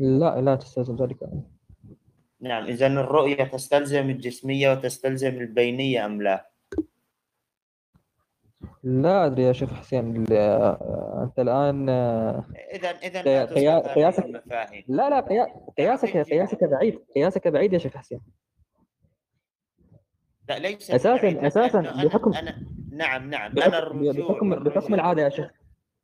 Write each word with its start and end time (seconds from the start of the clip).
لا 0.00 0.40
لا 0.40 0.54
تستلزم 0.54 0.96
ذلك. 0.96 1.16
نعم 2.40 2.64
إذا 2.64 2.86
الرؤية 2.86 3.44
تستلزم 3.44 4.10
الجسمية 4.10 4.72
وتستلزم 4.72 5.28
البينية 5.40 6.06
أم 6.06 6.22
لا؟ 6.22 6.50
لا 8.82 9.26
أدري 9.26 9.42
يا 9.42 9.52
شيخ 9.52 9.72
حسين 9.74 10.16
أنت 11.22 11.38
الآن 11.38 11.88
إذا 11.88 12.90
إذا 12.90 13.22
قياسك- 13.94 14.24
المفاهيم. 14.24 14.84
لا 14.88 15.10
لا 15.10 15.20
قيا- 15.20 15.70
قياسك 15.78 16.16
قياسك 16.16 16.64
بعيد 16.64 16.98
قياسك 17.14 17.48
بعيد 17.48 17.72
يا 17.72 17.78
شيخ 17.78 17.96
حسين. 17.96 18.20
لا 20.48 20.58
ليس 20.58 20.90
لأنه 21.74 21.92
أنا- 22.02 22.04
بحكم- 22.06 22.32
أنا 22.34 22.62
نعم 22.92 23.30
نعم. 23.30 23.52
الرجوع 23.58 24.12
بحكم 24.12 24.54
بحكم 24.64 24.94
العادة 24.94 25.22
يا 25.22 25.28
شيخ. 25.28 25.50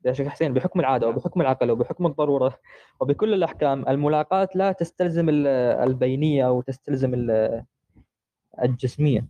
يا 0.07 0.12
شيخ 0.12 0.29
حسين 0.29 0.54
بحكم 0.54 0.80
العادة 0.80 1.09
وبحكم 1.09 1.41
العقل 1.41 1.70
وبحكم 1.70 2.06
الضرورة 2.06 2.59
وبكل 3.00 3.34
الأحكام 3.34 3.88
الملاقاة 3.88 4.48
لا 4.55 4.73
تستلزم 4.73 5.29
ال- 5.29 5.46
البينية 5.88 6.46
أو 6.48 6.60
تستلزم 6.60 7.15
ال- 7.15 7.65
الجسمية 8.62 9.24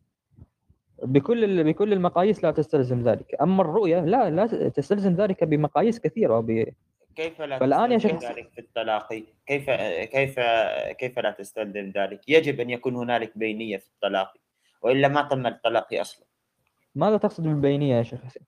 بكل 1.02 1.64
بكل 1.64 1.92
المقاييس 1.92 2.44
لا 2.44 2.50
تستلزم 2.50 3.02
ذلك 3.08 3.34
أما 3.42 3.62
الرؤية 3.62 4.00
لا 4.00 4.30
لا 4.30 4.46
تستلزم 4.68 5.14
ذلك 5.14 5.44
بمقاييس 5.44 6.00
كثيرة 6.00 6.38
وب... 6.38 6.64
كيف 7.16 7.40
لا 7.42 7.58
فالآن 7.58 7.92
يا 7.92 7.98
شيخ- 7.98 8.24
ذلك 8.24 8.50
في 8.52 8.60
التلاقي؟ 8.60 9.22
كيف 9.46 9.70
كيف 10.10 10.40
كيف 10.98 11.18
لا 11.18 11.30
تستلزم 11.30 11.92
ذلك؟ 11.96 12.20
يجب 12.28 12.60
أن 12.60 12.70
يكون 12.70 12.96
هنالك 12.96 13.38
بينية 13.38 13.76
في 13.76 13.86
التلاقي 13.88 14.40
وإلا 14.82 15.08
ما 15.08 15.22
تم 15.22 15.46
التلاقي 15.46 16.00
أصلا. 16.00 16.26
ماذا 16.94 17.16
تقصد 17.16 17.42
بالبينية 17.44 17.94
يا 17.96 18.02
شيخ 18.02 18.20
حسين؟ 18.24 18.42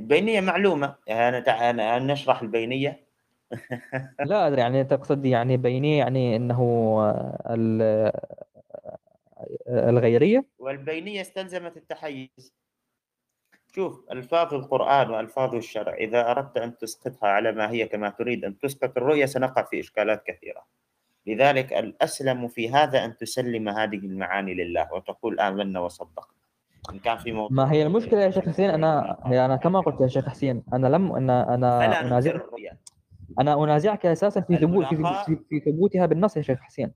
البينية 0.00 0.40
معلومة 0.40 0.94
يعني 1.06 1.44
أنا- 1.44 1.48
أنا 1.58 1.98
نشرح 1.98 2.42
البينية 2.42 3.00
لا 4.26 4.46
أدري 4.46 4.60
يعني 4.60 4.84
تقصد 4.84 5.26
يعني 5.26 5.56
بينية 5.56 5.98
يعني 5.98 6.36
أنه 6.36 6.98
ال- 7.50 8.12
الغيرية 9.68 10.44
والبينية 10.58 11.20
استلزمت 11.20 11.76
التحيز. 11.76 12.54
شوف 13.74 14.04
ألفاظ 14.12 14.54
القرآن 14.54 15.10
وألفاظ 15.10 15.54
الشرع 15.54 15.94
إذا 15.94 16.30
أردت 16.30 16.56
أن 16.56 16.78
تسقطها 16.78 17.28
على 17.28 17.52
ما 17.52 17.70
هي 17.70 17.86
كما 17.86 18.08
تريد 18.10 18.44
أن 18.44 18.58
تسقط 18.58 18.96
الرؤية 18.96 19.26
سنقع 19.26 19.62
في 19.62 19.80
إشكالات 19.80 20.22
كثيرة. 20.26 20.64
لذلك 21.26 21.72
الأسلم 21.72 22.48
في 22.48 22.70
هذا 22.70 23.04
أن 23.04 23.16
تسلم 23.16 23.68
هذه 23.68 23.96
المعاني 23.96 24.54
لله 24.54 24.92
وتقول 24.94 25.40
آمنا 25.40 25.80
وصدقنا. 25.80 26.39
إن 26.92 26.98
كان 26.98 27.18
في 27.18 27.32
موضوع 27.32 27.48
ما 27.56 27.72
هي 27.72 27.82
المشكلة 27.82 28.20
يا 28.20 28.30
شيخ 28.30 28.44
حسين 28.48 28.70
أنا 28.70 29.16
هي 29.24 29.44
أنا 29.44 29.56
كما 29.56 29.80
قلت 29.80 30.00
يا 30.00 30.06
شيخ 30.06 30.28
حسين 30.28 30.62
أنا 30.72 30.86
لم 30.86 31.12
أنا 31.12 31.44
فلا 31.44 31.54
أنا 31.54 31.86
ننكر 31.86 32.06
أنازع 32.06 32.30
الرؤية. 32.30 32.80
أنا 33.40 33.64
أنازعك 33.64 34.06
أساسا 34.06 34.40
في 34.40 34.56
ثبوت 34.56 34.86
في, 34.86 34.96
في, 35.26 35.38
في 35.48 35.60
ثبوتها 35.60 36.06
بالنص 36.06 36.36
يا 36.36 36.42
شيخ 36.42 36.58
حسين 36.60 36.92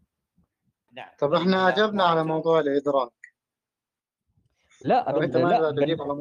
نعم 0.92 1.08
طب 1.18 1.34
إحنا 1.34 1.68
اجبنا 1.68 2.04
على 2.04 2.24
موضوع 2.24 2.60
الإدراك 2.60 3.10
لا 4.84 5.04
لا 5.04 5.70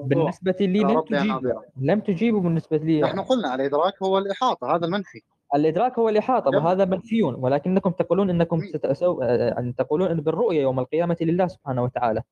بالنسبة 0.08 0.56
لي 0.60 0.80
لم 0.80 1.02
تجيب. 1.02 1.54
لم 1.78 2.00
تجيبه 2.00 2.42
بالنسبة 2.42 2.78
لي 2.78 3.02
نحن 3.02 3.22
قلنا 3.22 3.56
الإدراك 3.56 3.94
هو 4.04 4.18
الإحاطة 4.18 4.76
هذا 4.76 4.86
المنفي 4.86 5.22
الإدراك 5.56 6.00
هو 6.00 6.10
الإحاطة. 6.10 6.58
وهذا 6.58 6.86
منفي 6.86 7.24
ولكنكم 7.24 7.92
تقولون 7.92 8.30
أنكم. 8.30 8.60
ستسو... 8.60 9.22
أن 9.22 9.76
تقولون 9.76 10.08
أن 10.08 10.22
بالرؤية 10.22 10.62
يوم 10.62 10.80
القيامة 10.80 11.18
لله 11.22 11.48
سبحانه 11.48 11.84
وتعالى 11.84 12.24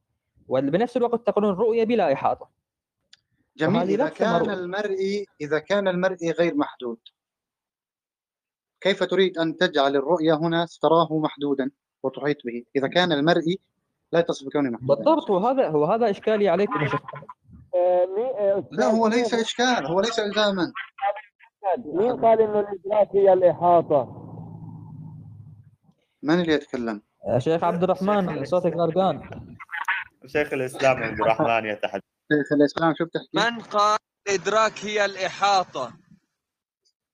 وبنفس 0.52 0.98
الوقت 0.98 1.28
تقولون 1.28 1.54
الرؤية 1.54 1.84
بلا 1.84 2.14
إحاطة. 2.14 2.50
جميل 3.58 3.82
إذا 3.82 4.10
كان 4.10 4.36
المرء. 4.36 4.54
المرئي 4.54 5.26
إذا 5.42 5.60
كان 5.60 5.88
المرئي 5.88 6.32
غير 6.32 6.56
محدود. 6.56 6.98
كيف 8.82 9.04
تريد 9.04 9.38
أن 9.38 9.58
تجعل 9.58 9.96
الرؤية 9.96 10.34
هنا؟ 10.34 10.68
تراه 10.82 11.20
محدودا 11.20 11.72
وتحيط 12.04 12.38
به. 12.46 12.64
إذا 12.76 12.88
كان 12.88 13.12
المرئي 13.12 13.60
لا 14.12 14.20
يتصف 14.20 14.48
بكونه 14.48 14.70
محدودا. 14.70 14.96
بالضبط 14.96 15.30
وهذا 15.30 15.70
وهذا 15.70 16.10
إشكالي 16.10 16.50
عليكم. 16.50 16.82
يا 16.82 16.88
شيخ 16.88 17.02
لا 18.72 18.86
هو 18.86 19.08
ليس 19.08 19.34
إشكال 19.34 19.86
هو 19.86 20.00
ليس 20.00 20.20
إلزاما. 20.20 20.72
مين 21.86 22.26
قال 22.26 22.42
إنه 22.42 22.60
الإدراك 22.60 23.16
هي 23.16 23.34
الإحاطة؟ 23.34 24.18
من 26.24 26.42
اللي 26.42 26.54
يتكلم؟ 26.54 27.02
يا 27.28 27.40
شيخ 27.40 27.64
عبد 27.64 27.84
الرحمن 27.84 28.46
صوتك 28.46 28.74
غرقان. 28.76 29.46
شيخ 30.26 30.54
الإسلام 30.54 31.04
عبد 31.04 31.22
الرحمن 31.22 31.66
يتحدث 31.66 32.04
شيخ 32.32 32.54
الإسلام 32.54 32.94
شو 32.98 33.06
بتحكي؟ 33.06 33.30
من 33.34 33.60
قال 33.60 34.00
الإدراك 34.28 34.86
هي 34.86 35.06
الإحاطة؟ 35.06 35.94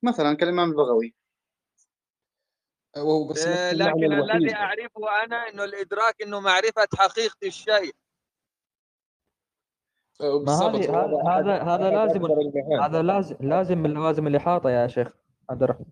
مثلا 0.03 0.33
كالامام 0.33 0.69
البغوي 0.69 1.15
وهو 2.97 3.27
بس 3.27 3.45
آه، 3.47 3.71
لكن 3.73 4.03
الوحيد. 4.13 4.35
الذي 4.35 4.55
أعرفه 4.55 5.23
أنا 5.25 5.49
أنه 5.49 5.63
الإدراك 5.63 6.21
أنه 6.21 6.39
معرفة 6.39 6.87
حقيقة 6.97 7.37
الشيء. 7.43 7.95
آه، 10.21 10.39
ما 10.39 10.67
بالضبط. 10.67 10.89
هذا 10.89 11.23
هذا 11.23 11.63
هذا 11.63 11.89
لازم. 11.89 12.25
هذا 12.81 13.01
لازم 13.01 13.35
لازم 13.39 13.77
من 13.77 13.89
لوازم 13.89 14.27
الإحاطة 14.27 14.69
يا 14.69 14.87
شيخ 14.87 15.07
عبد 15.49 15.63
الرحمن. 15.63 15.85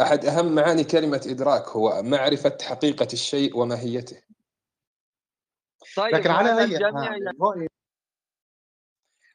أحد 0.00 0.24
أهم 0.24 0.54
معاني 0.54 0.84
كلمة 0.84 1.20
إدراك 1.26 1.68
هو 1.68 2.02
معرفة 2.02 2.58
حقيقة 2.62 3.08
الشيء 3.12 3.56
وماهيته. 3.58 4.22
طيب 5.96 6.14
لكن 6.14 6.30
على 6.30 6.58
أي 6.58 6.78
حال 6.78 7.68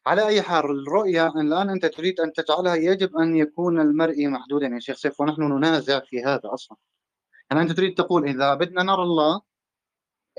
على 0.08 0.28
أي 0.28 0.41
حال 0.41 0.66
الرؤية 0.66 1.28
الان 1.28 1.69
أنت 1.69 1.85
تريد 1.85 2.19
أن 2.19 2.34
تجعلها 2.34 2.75
يجب 2.75 3.18
أن 3.18 3.35
يكون 3.35 3.81
المرئي 3.81 4.28
محدودا 4.28 4.68
يا 4.68 4.80
شيخ 4.80 4.96
سيف؟ 4.97 5.22
ونحن 5.22 5.41
ننازع 5.41 6.00
في 6.00 6.24
هذا 6.24 6.41
أصلا. 6.46 6.78
يعني 7.52 7.63
أنت 7.63 7.72
تريد 7.72 7.94
تقول 7.96 8.28
إذا 8.30 8.53
بدنا 8.53 8.84
نرى 8.84 9.03
الله 9.03 9.41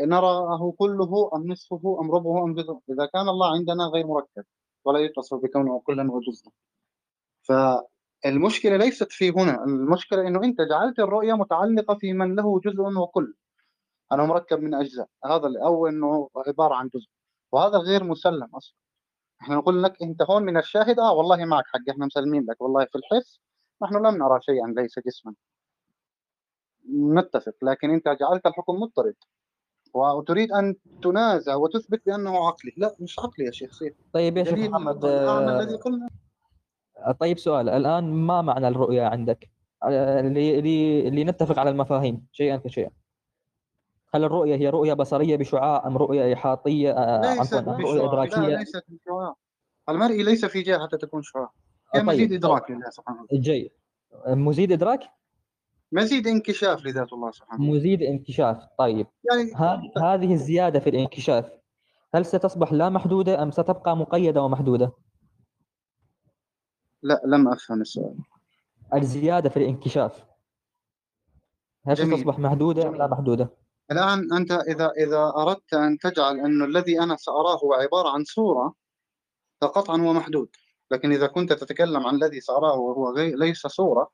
نراه 0.01 0.75
كله 0.79 1.31
أم 1.35 1.53
نصفه 1.53 1.99
أم 2.01 2.11
ربعه 2.13 2.45
أم 2.45 2.55
جزءه؟ 2.55 2.81
إذا 2.91 3.07
كان 3.07 3.29
الله 3.29 3.55
عندنا 3.55 3.85
غير 3.85 4.07
مركب 4.07 4.45
ولا 4.85 4.99
يتصف 4.99 5.37
بكونه 5.37 5.81
كلا 5.81 6.13
وجزءا 6.13 6.51
فالمشكلة 7.43 8.77
ليست 8.77 9.13
في 9.13 9.31
هنا 9.31 9.65
المشكلة 9.65 10.29
إنه 10.29 10.45
أنت 10.45 10.61
جعلت 10.61 10.99
الرؤية 10.99 11.33
متعلقة 11.35 11.95
في 11.95 12.13
من 12.13 12.35
له 12.37 12.61
جزء 12.61 12.81
وكل. 12.81 13.35
انه 14.13 14.27
مركب 14.27 14.61
من 14.61 14.75
أجزاء. 14.75 15.09
هذا 15.25 15.49
أو 15.65 15.87
إنه 15.87 16.31
عبارة 16.47 16.75
عن 16.75 16.89
جزء 16.95 17.09
وهذا 17.53 17.79
غير 17.79 18.05
مسلم 18.05 18.49
أصلا. 18.55 18.75
إحنا 19.43 19.57
نقول 19.57 19.83
لك 19.83 20.03
أنت 20.03 20.23
هون 20.23 20.43
من 20.43 20.57
الشاهد 20.57 20.99
آه 20.99 21.13
والله 21.13 21.45
معك 21.45 21.65
حق 21.67 21.91
إحنا 21.91 22.07
مسلمين 22.07 22.47
لك 22.51 22.61
والله 22.61 22.85
في 22.85 22.99
الحس 22.99 23.41
نحن 23.83 23.95
لم 23.95 24.17
نرى 24.17 24.41
شيئا 24.41 24.75
ليس 24.77 24.99
جسما. 25.07 25.35
نتفق 26.93 27.55
لكن 27.63 27.91
أنت 27.91 28.09
جعلت 28.09 28.47
الحكم 28.47 28.75
مضطرد. 28.75 29.15
وتريد 29.95 30.53
أن 30.53 30.75
تنازع 31.03 31.55
وتثبت 31.55 32.03
بأنه 32.07 32.47
عقلي. 32.47 32.73
لا 32.77 32.97
مش 33.01 33.19
عقلي 33.19 33.47
يا 33.47 33.51
شيخ 33.51 33.73
سيف. 33.73 33.95
طيب 34.13 34.37
يا 34.37 34.45
شيخ 34.45 34.59
محمد 34.59 35.05
آه، 35.05 35.61
الذي 35.61 35.77
قلنا. 35.77 36.09
طيب 37.21 37.39
سؤال 37.39 37.69
الآن 37.69 38.13
ما 38.13 38.43
معنى 38.43 38.69
الرؤية 38.69 39.03
عندك؟ 39.03 39.51
آه، 39.83 40.21
اللي 40.21 40.59
اللي 40.59 41.09
اللي 41.09 41.25
نتفق 41.25 41.59
على 41.59 41.71
المفاهيم 41.71 42.27
شيئا 42.33 42.59
فشيئا. 42.59 42.91
هل 44.15 44.25
الرؤية 44.25 44.55
هي 44.55 44.69
رؤية 44.69 44.95
بصرية 44.95 45.37
بشعاع 45.37 45.87
أم 45.87 45.97
رؤية 45.97 46.35
إحاطية؟ 46.35 46.93
آه، 46.93 47.35
ليست 47.35 47.55
عفوا 47.55 47.73
رؤية 47.73 48.27
بشعاع. 48.27 48.47
لا؟ 48.47 48.57
ليست 48.57 48.85
بشعاع. 48.89 49.35
المرئي 49.89 50.23
ليس 50.23 50.45
في 50.45 50.63
جهه 50.63 50.87
حتى 50.87 50.97
تكون 50.97 51.23
شعاع. 51.23 51.51
هي 51.95 52.01
آه، 52.01 52.05
مزيد 52.05 52.29
طيب. 52.29 52.45
إدراك 52.45 52.71
لله 52.71 52.91
سبحانه 52.91 53.23
وتعالى. 53.23 53.43
جيد. 53.43 53.71
مزيد 54.27 54.73
إدراك؟ 54.73 55.01
مزيد 55.93 56.27
انكشاف 56.27 56.85
لذات 56.85 57.13
الله 57.13 57.31
سبحانه 57.31 57.63
وتعالى. 57.63 57.79
مزيد 57.79 58.03
انكشاف. 58.03 58.67
طيب. 58.79 59.07
يعني 59.31 59.55
هذه 59.55 60.15
هذه 60.15 60.33
الزيادة 60.33 60.81
في 60.81 60.91
الانكشاف 60.91 61.51
هل 62.15 62.27
ستصبح 62.27 62.73
لا 62.73 62.89
محدودة 62.89 63.43
أم 63.43 63.51
ستبقى 63.51 63.97
مقيدة 63.97 64.43
ومحدودة؟ 64.43 64.93
لا 67.03 67.21
لم 67.27 67.49
أفهم 67.49 67.81
السؤال. 67.81 68.15
الزيادة 68.95 69.49
في 69.49 69.57
الانكشاف 69.57 70.25
هل 71.87 71.95
جميل. 71.95 72.19
ستصبح 72.19 72.39
محدودة 72.39 72.89
أم 72.89 72.95
لا 72.95 73.07
محدودة؟ 73.07 73.51
الآن 73.93 74.33
أنت 74.33 74.53
إذا 74.53 74.91
إذا 74.91 75.33
أردت 75.37 75.75
أن 75.75 75.99
تجعل 75.99 76.41
أنه 76.41 76.65
الذي 76.65 77.01
أنا 77.01 77.17
سأراه 77.17 77.59
هو 77.65 77.73
عبارة 77.73 78.09
عن 78.09 78.25
صورة 78.25 78.75
فقطعا 79.61 80.01
هو 80.01 80.13
محدود. 80.13 80.49
لكن 80.91 81.13
إذا 81.13 81.27
كنت 81.27 81.53
تتكلم 81.53 82.07
عن 82.07 82.15
الذي 82.15 82.41
سأراه 82.41 82.79
وهو 82.79 83.13
غير 83.13 83.39
ليس 83.39 83.67
صورة 83.67 84.11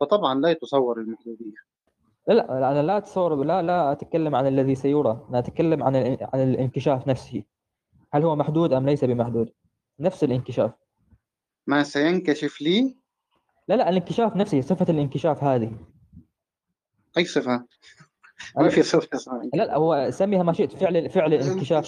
فطبعا 0.00 0.40
لا 0.40 0.50
يتصور 0.50 1.00
المحدودية. 1.00 1.54
لا 2.28 2.34
لا 2.34 2.70
أنا 2.72 2.82
لا 2.82 2.96
أتصور 2.96 3.44
لا 3.44 3.62
لا 3.62 3.92
أتكلم 3.92 4.34
عن 4.34 4.46
الذي 4.46 4.74
سيرى. 4.74 5.26
أنا 5.30 5.38
أتكلم 5.38 5.82
عن 5.82 5.96
عن 6.34 6.40
الانكشاف 6.40 7.08
نفسه. 7.08 7.42
هل 8.12 8.24
هو 8.24 8.36
محدود 8.36 8.72
أم 8.72 8.86
ليس 8.86 9.04
بمحدود؟ 9.04 9.52
نفس 10.00 10.24
الانكشاف. 10.24 10.72
ما 11.66 11.82
سينكشف 11.82 12.60
لي؟ 12.60 12.96
لا 13.68 13.74
لا 13.74 13.88
الانكشاف 13.88 14.36
نفسه 14.36 14.60
صفة 14.60 14.86
الانكشاف 14.88 15.44
هذه. 15.44 15.72
أي 17.18 17.24
صفة؟ 17.24 17.66
ما 18.56 18.68
في 18.68 18.82
صفة 18.82 19.08
اسمها 19.14 19.42
لا 19.54 19.64
لا 19.64 19.76
هو 19.76 20.10
سميها 20.10 20.42
ما 20.42 20.52
شئت. 20.52 20.76
فعل 20.76 21.10
فعل 21.10 21.34
الانكشاف 21.34 21.86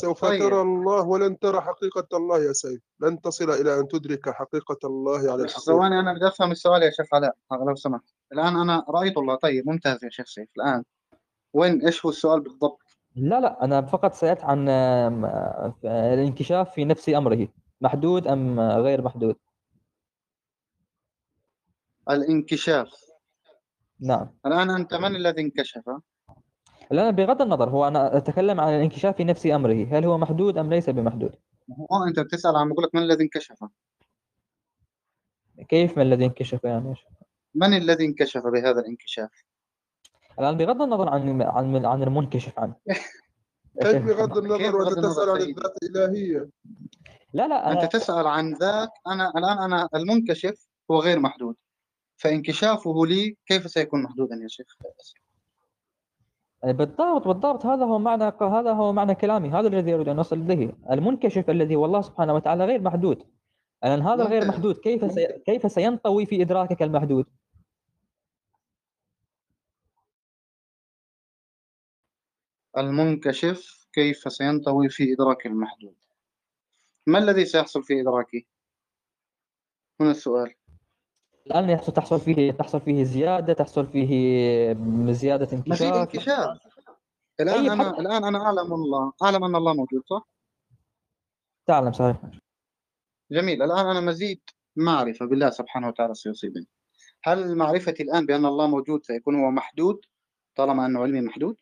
سوف 0.00 0.20
طيب. 0.20 0.40
ترى 0.40 0.60
الله 0.60 1.06
ولن 1.06 1.38
ترى 1.38 1.60
حقيقة 1.60 2.16
الله 2.16 2.44
يا 2.44 2.52
سيد 2.52 2.80
لن 3.00 3.20
تصل 3.20 3.50
إلى 3.50 3.80
أن 3.80 3.88
تدرك 3.88 4.30
حقيقة 4.30 4.78
الله 4.84 5.18
على 5.18 5.42
الحقيقة. 5.42 5.60
ثواني 5.60 6.00
أنا 6.00 6.12
بدي 6.12 6.26
أفهم 6.26 6.50
السؤال 6.50 6.82
يا 6.82 6.90
شيخ 6.90 7.06
علاء. 7.14 7.34
لو 7.68 7.74
سمحت. 7.74 8.04
الآن 8.32 8.56
أنا 8.56 8.84
رأيت 8.88 9.16
الله. 9.16 9.34
طيب 9.34 9.68
ممتاز 9.68 10.04
يا 10.04 10.10
شيخ 10.10 10.26
سيف. 10.26 10.48
الآن 10.56 10.84
وين 11.52 11.86
إيش 11.86 12.06
هو 12.06 12.10
السؤال 12.10 12.40
بالضبط؟ 12.40 12.78
لا 13.16 13.40
لا 13.40 13.64
أنا 13.64 13.82
فقط 13.82 14.12
سألت 14.12 14.44
عن 14.44 14.68
آه، 14.68 15.74
الانكشاف 15.84 16.74
في 16.74 16.84
نفس 16.84 17.08
أمره. 17.08 17.48
محدود 17.80 18.26
أم 18.26 18.60
غير 18.60 19.02
محدود؟ 19.02 19.36
الانكشاف. 22.10 23.11
نعم 24.02 24.28
الآن 24.46 24.70
أنت 24.70 24.94
من 24.94 25.16
الذي 25.16 25.42
انكشف؟ 25.42 25.82
لا 26.90 27.10
بغض 27.10 27.42
النظر 27.42 27.70
هو 27.70 27.88
أنا 27.88 28.16
أتكلم 28.16 28.60
عن 28.60 28.74
الانكشاف 28.74 29.16
في 29.16 29.24
نفس 29.24 29.46
أمره 29.46 29.86
هل 29.90 30.04
هو 30.04 30.18
محدود 30.18 30.58
أم 30.58 30.70
ليس 30.70 30.90
بمحدود 30.90 31.34
هو 31.70 32.04
أنت 32.08 32.20
بتسأل 32.20 32.56
عن 32.56 32.68
بقول 32.68 32.84
لك 32.84 32.94
من 32.94 33.02
الذي 33.02 33.24
انكشف؟ 33.24 33.64
كيف 35.68 35.96
ما 35.96 36.02
الذي 36.02 36.24
انكشف 36.24 36.64
يعني؟ 36.64 36.94
من 37.54 37.74
الذي 37.74 38.04
انكشف 38.04 38.42
بهذا 38.46 38.80
الانكشاف؟ 38.80 39.44
الآن 40.38 40.56
بغض 40.56 40.82
النظر 40.82 41.08
عن 41.08 41.42
عن 41.42 41.86
عن 41.86 42.02
المنكشف 42.02 42.58
عنه 42.58 42.74
كيف 43.82 44.02
بغض 44.02 44.38
النظر 44.38 44.76
وأنت 44.76 44.98
تسأل 44.98 45.30
عن؟ 45.30 45.40
الذات 45.40 45.74
الإلهية 45.82 46.48
لا 47.32 47.48
لا 47.48 47.72
أنا 47.72 47.82
أنت 47.82 47.92
تسأل 47.92 48.26
عن 48.26 48.54
ذاك 48.54 48.90
أنا 49.06 49.32
الآن 49.36 49.58
أنا 49.58 49.88
المنكشف 49.94 50.66
هو 50.90 50.98
غير 51.00 51.20
محدود 51.20 51.56
فانكشافه 52.16 53.06
لي 53.06 53.36
كيف 53.46 53.70
سيكون 53.70 54.02
محدودا 54.02 54.36
يا 54.42 54.48
شيخ؟ 54.48 54.76
بالضبط 56.64 57.28
بالضبط. 57.28 57.66
هذا 57.66 57.84
هو 57.84 57.98
معنى 57.98 58.24
هذا 58.40 58.72
هو 58.72 58.92
معنى 58.92 59.14
كلامي. 59.14 59.48
هذا 59.50 59.68
الذي 59.68 59.94
أريد 59.94 60.08
أن 60.08 60.18
أصل 60.18 60.40
اليه 60.40 60.72
المنكشف 60.90 61.50
الذي 61.50 61.76
هو 61.76 61.84
الله 61.84 62.02
سبحانه 62.02 62.34
وتعالى 62.34 62.64
غير 62.64 62.80
محدود. 62.80 63.22
لأن 63.82 64.02
هذا 64.02 64.22
الغير. 64.22 64.48
محدود. 64.48 64.76
كيف 64.78 65.12
سي... 65.12 65.42
كيف 65.46 65.72
سينطوي 65.72 66.26
في 66.26 66.42
إدراكك 66.42 66.82
المحدود؟ 66.82 67.26
المنكشف 72.78 73.86
كيف 73.92 74.32
سينطوي 74.32 74.88
في 74.88 75.12
إدراك 75.12 75.46
المحدود؟ 75.46 75.96
ما 77.06 77.18
الذي 77.18 77.44
سيحصل 77.44 77.82
في 77.82 78.00
إدراكي؟ 78.00 78.46
هنا 80.00 80.10
السؤال. 80.10 80.54
الآن 81.46 81.70
يحصل 81.70 81.92
تحصل 81.92 82.20
فيه 82.20 82.52
تحصل 82.52 82.80
فيه 82.80 83.04
زيادة 83.04 83.52
تحصل 83.52 83.86
فيه 83.86 84.08
زيادة 85.12 85.56
مزيد 85.66 85.92
انكشاف. 85.94 86.14
انكشاف 86.14 86.58
الآن 87.40 87.56
طيب، 87.62 87.72
أنا 87.72 87.92
حتى- 87.92 87.98
الآن 87.98 88.24
أنا 88.24 88.44
أعلم 88.44 88.72
الله 88.72 89.12
أعلم 89.22 89.44
أن 89.44 89.56
الله 89.56 89.74
موجود 89.74 90.02
صح؟ 90.06 90.28
تعلم 91.66 91.92
صحيح. 91.92 92.16
جميل. 93.30 93.62
الآن 93.62 93.86
أنا 93.86 94.00
مزيد 94.00 94.40
معرفة 94.76 95.26
بالله 95.26 95.50
سبحانه 95.50 95.88
وتعالى 95.88 96.14
سيصيبني. 96.14 96.66
هل 97.24 97.56
معرفتي 97.56 98.02
الآن 98.02 98.26
بأن 98.26 98.46
الله 98.46 98.66
موجود 98.66 99.04
سيكون 99.04 99.44
هو 99.44 99.50
محدود 99.50 100.00
طالما 100.56 100.86
أنه 100.86 101.00
علمي 101.02 101.20
محدود؟ 101.20 101.56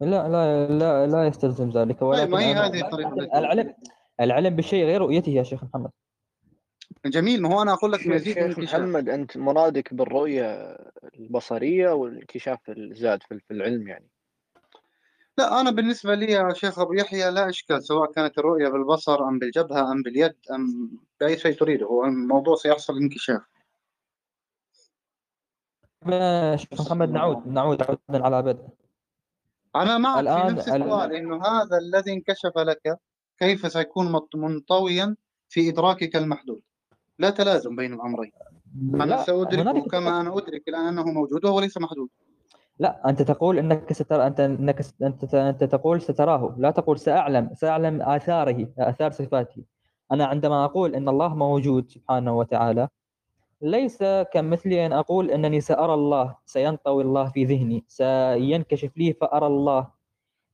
لا 0.00 0.28
لا 0.28 0.68
لا 0.78 1.06
لا 1.06 1.26
يستلزم 1.26 1.70
ذلك 1.70 2.02
ولكن 2.02 2.30
ما 2.30 2.40
هي 2.40 2.52
هذه 2.54 2.80
الطريقة 2.86 3.12
التي- 3.12 3.38
العلم 3.38 3.74
العلم 4.20 4.56
بالشيء 4.56 4.84
غير 4.84 5.00
رؤيته 5.00 5.30
يا 5.30 5.42
شيخ 5.42 5.64
محمد. 5.64 5.90
جميل 7.06 7.42
ما 7.42 7.54
هو 7.54 7.62
أنا 7.62 7.72
أقول 7.72 7.92
لك 7.92 8.00
شيخ 8.00 8.12
مزيد 8.12 8.34
شيخ 8.34 8.44
انكشاف 8.44 8.80
محمد 8.80 9.08
أنت 9.08 9.36
مرادك 9.36 9.94
بالرؤية 9.94 10.76
البصرية 11.18 11.90
والإنكشاف 11.90 12.58
الزاد 12.70 13.22
في 13.22 13.38
في 13.48 13.50
العلم 13.54 13.88
يعني. 13.88 14.08
لا 15.38 15.60
أنا 15.60 15.70
بالنسبة 15.70 16.14
لي 16.14 16.32
يا 16.32 16.52
شيخ 16.54 16.78
أبو 16.78 16.92
يحيى 16.92 17.30
لا 17.30 17.48
إشكال 17.48 17.82
سواء 17.84 18.12
كانت 18.12 18.38
الرؤية 18.38 18.68
بالبصر 18.68 19.28
أم 19.28 19.38
بالجبهة 19.38 19.92
أم 19.92 20.02
باليد 20.02 20.34
أم 20.54 20.90
بأي 21.20 21.38
شيء 21.38 21.52
تريده 21.58 21.86
هو 21.86 22.04
الموضوع 22.04 22.54
سيحصل 22.56 22.96
انكشاف. 22.96 23.42
شيخ 26.54 26.80
محمد 26.80 27.08
نعود 27.10 27.46
نعود 27.48 27.82
عودا 27.82 28.24
على 28.24 28.42
بدء. 28.42 28.68
أنا 29.76 29.98
معك 29.98 30.24
في 30.24 30.30
الآن- 30.30 30.52
نفس 30.52 30.68
الآن- 30.68 30.72
السؤال 30.72 31.12
إنه 31.12 31.36
هذا 31.46 31.78
الذي 31.78 32.12
انكشف 32.12 32.58
لك 32.58 32.98
كيف 33.38 33.72
سيكون 33.72 34.22
منطويا 34.34 35.16
في 35.48 35.68
إدراكك 35.68 36.16
المحدود. 36.16 36.62
لا 37.18 37.30
تلازم 37.30 37.76
بين 37.76 37.98
لا 38.74 39.22
سأدركه 39.22 39.62
هنالك 39.62 39.90
كما 39.90 40.20
أنا 40.20 40.38
أدرك 40.38 40.68
الآن 40.68 40.86
أنه 40.86 41.04
موجود 41.04 41.44
وهو 41.44 41.60
ليس 41.60 41.78
محدود. 41.78 42.08
لا 42.78 43.08
أنت 43.08 43.22
تقول 43.22 43.58
إنك 43.58 43.92
سترى 43.92 44.26
أنت 44.26 44.40
إنك 44.40 44.80
أنت 45.02 45.34
أنت 45.34 45.64
تقول 45.64 46.02
ستراه. 46.02 46.54
لا 46.58 46.70
تقول 46.70 46.98
سأعلم 46.98 47.50
سأعلم 47.54 48.02
آثاره 48.02 48.68
آثار 48.78 49.10
صفاته. 49.12 49.62
أنا 50.12 50.26
عندما 50.26 50.64
أقول 50.64 50.94
إن 50.94 51.08
الله 51.08 51.34
موجود 51.34 51.90
سبحانه 51.90 52.38
وتعالى 52.38 52.88
ليس 53.62 53.98
كمثلي 54.32 54.86
أن 54.86 54.92
أقول 54.92 55.30
إنني 55.30 55.60
سأرى 55.60 55.94
الله 55.94 56.36
سينطوي 56.46 57.02
الله 57.02 57.30
في 57.30 57.44
ذهني 57.44 57.84
سينكشف 57.88 58.96
لي 58.96 59.12
فأرى 59.12 59.46
الله. 59.46 59.88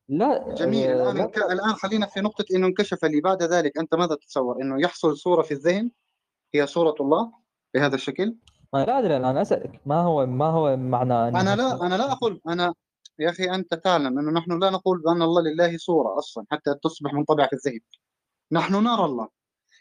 لا 0.08 0.54
جميل. 0.54 0.90
آه، 0.90 0.94
الآن 1.02 1.16
لا 1.16 1.24
انك- 1.24 1.38
الآن 1.38 1.74
خلينا 1.74 2.06
في 2.06 2.20
نقطة 2.20 2.44
إنه 2.54 2.66
انكشف 2.66 3.04
لي. 3.04 3.20
بعد 3.20 3.42
ذلك 3.42 3.78
أنت 3.78 3.94
ماذا 3.94 4.14
تتصور؟ 4.14 4.62
إنه 4.62 4.82
يحصل 4.82 5.16
صورة 5.16 5.42
في 5.42 5.54
الذهن؟ 5.54 5.90
هي 6.54 6.66
صورة 6.66 6.94
الله 7.00 7.32
بهذا 7.74 7.94
الشكل؟ 7.94 8.36
ما 8.72 8.84
لا 8.84 8.98
أدري 8.98 9.16
أنا 9.16 9.42
أسألك. 9.42 9.80
ما 9.86 10.00
هو 10.00 10.26
ما 10.26 10.46
هو 10.46 10.76
معنى 10.76 11.28
أن 11.28 11.36
أنا 11.36 11.56
لا 11.56 11.86
أنا 11.86 11.94
لا 11.94 12.12
أقول 12.12 12.40
أنا 12.48 12.74
يا 13.18 13.30
أخي 13.30 13.54
أنت 13.54 13.74
تعلم 13.74 14.18
أنه 14.18 14.30
نحن 14.30 14.58
لا 14.58 14.70
نقول 14.70 15.02
بأن 15.02 15.22
الله 15.22 15.42
لله 15.42 15.76
صورة 15.76 16.18
أصلا 16.18 16.44
حتى 16.50 16.74
تصبح 16.82 17.12
منطبعة 17.12 17.46
في 17.46 17.52
الذهن. 17.52 17.80
نحن 18.52 18.74
نرى 18.74 19.04
الله. 19.04 19.28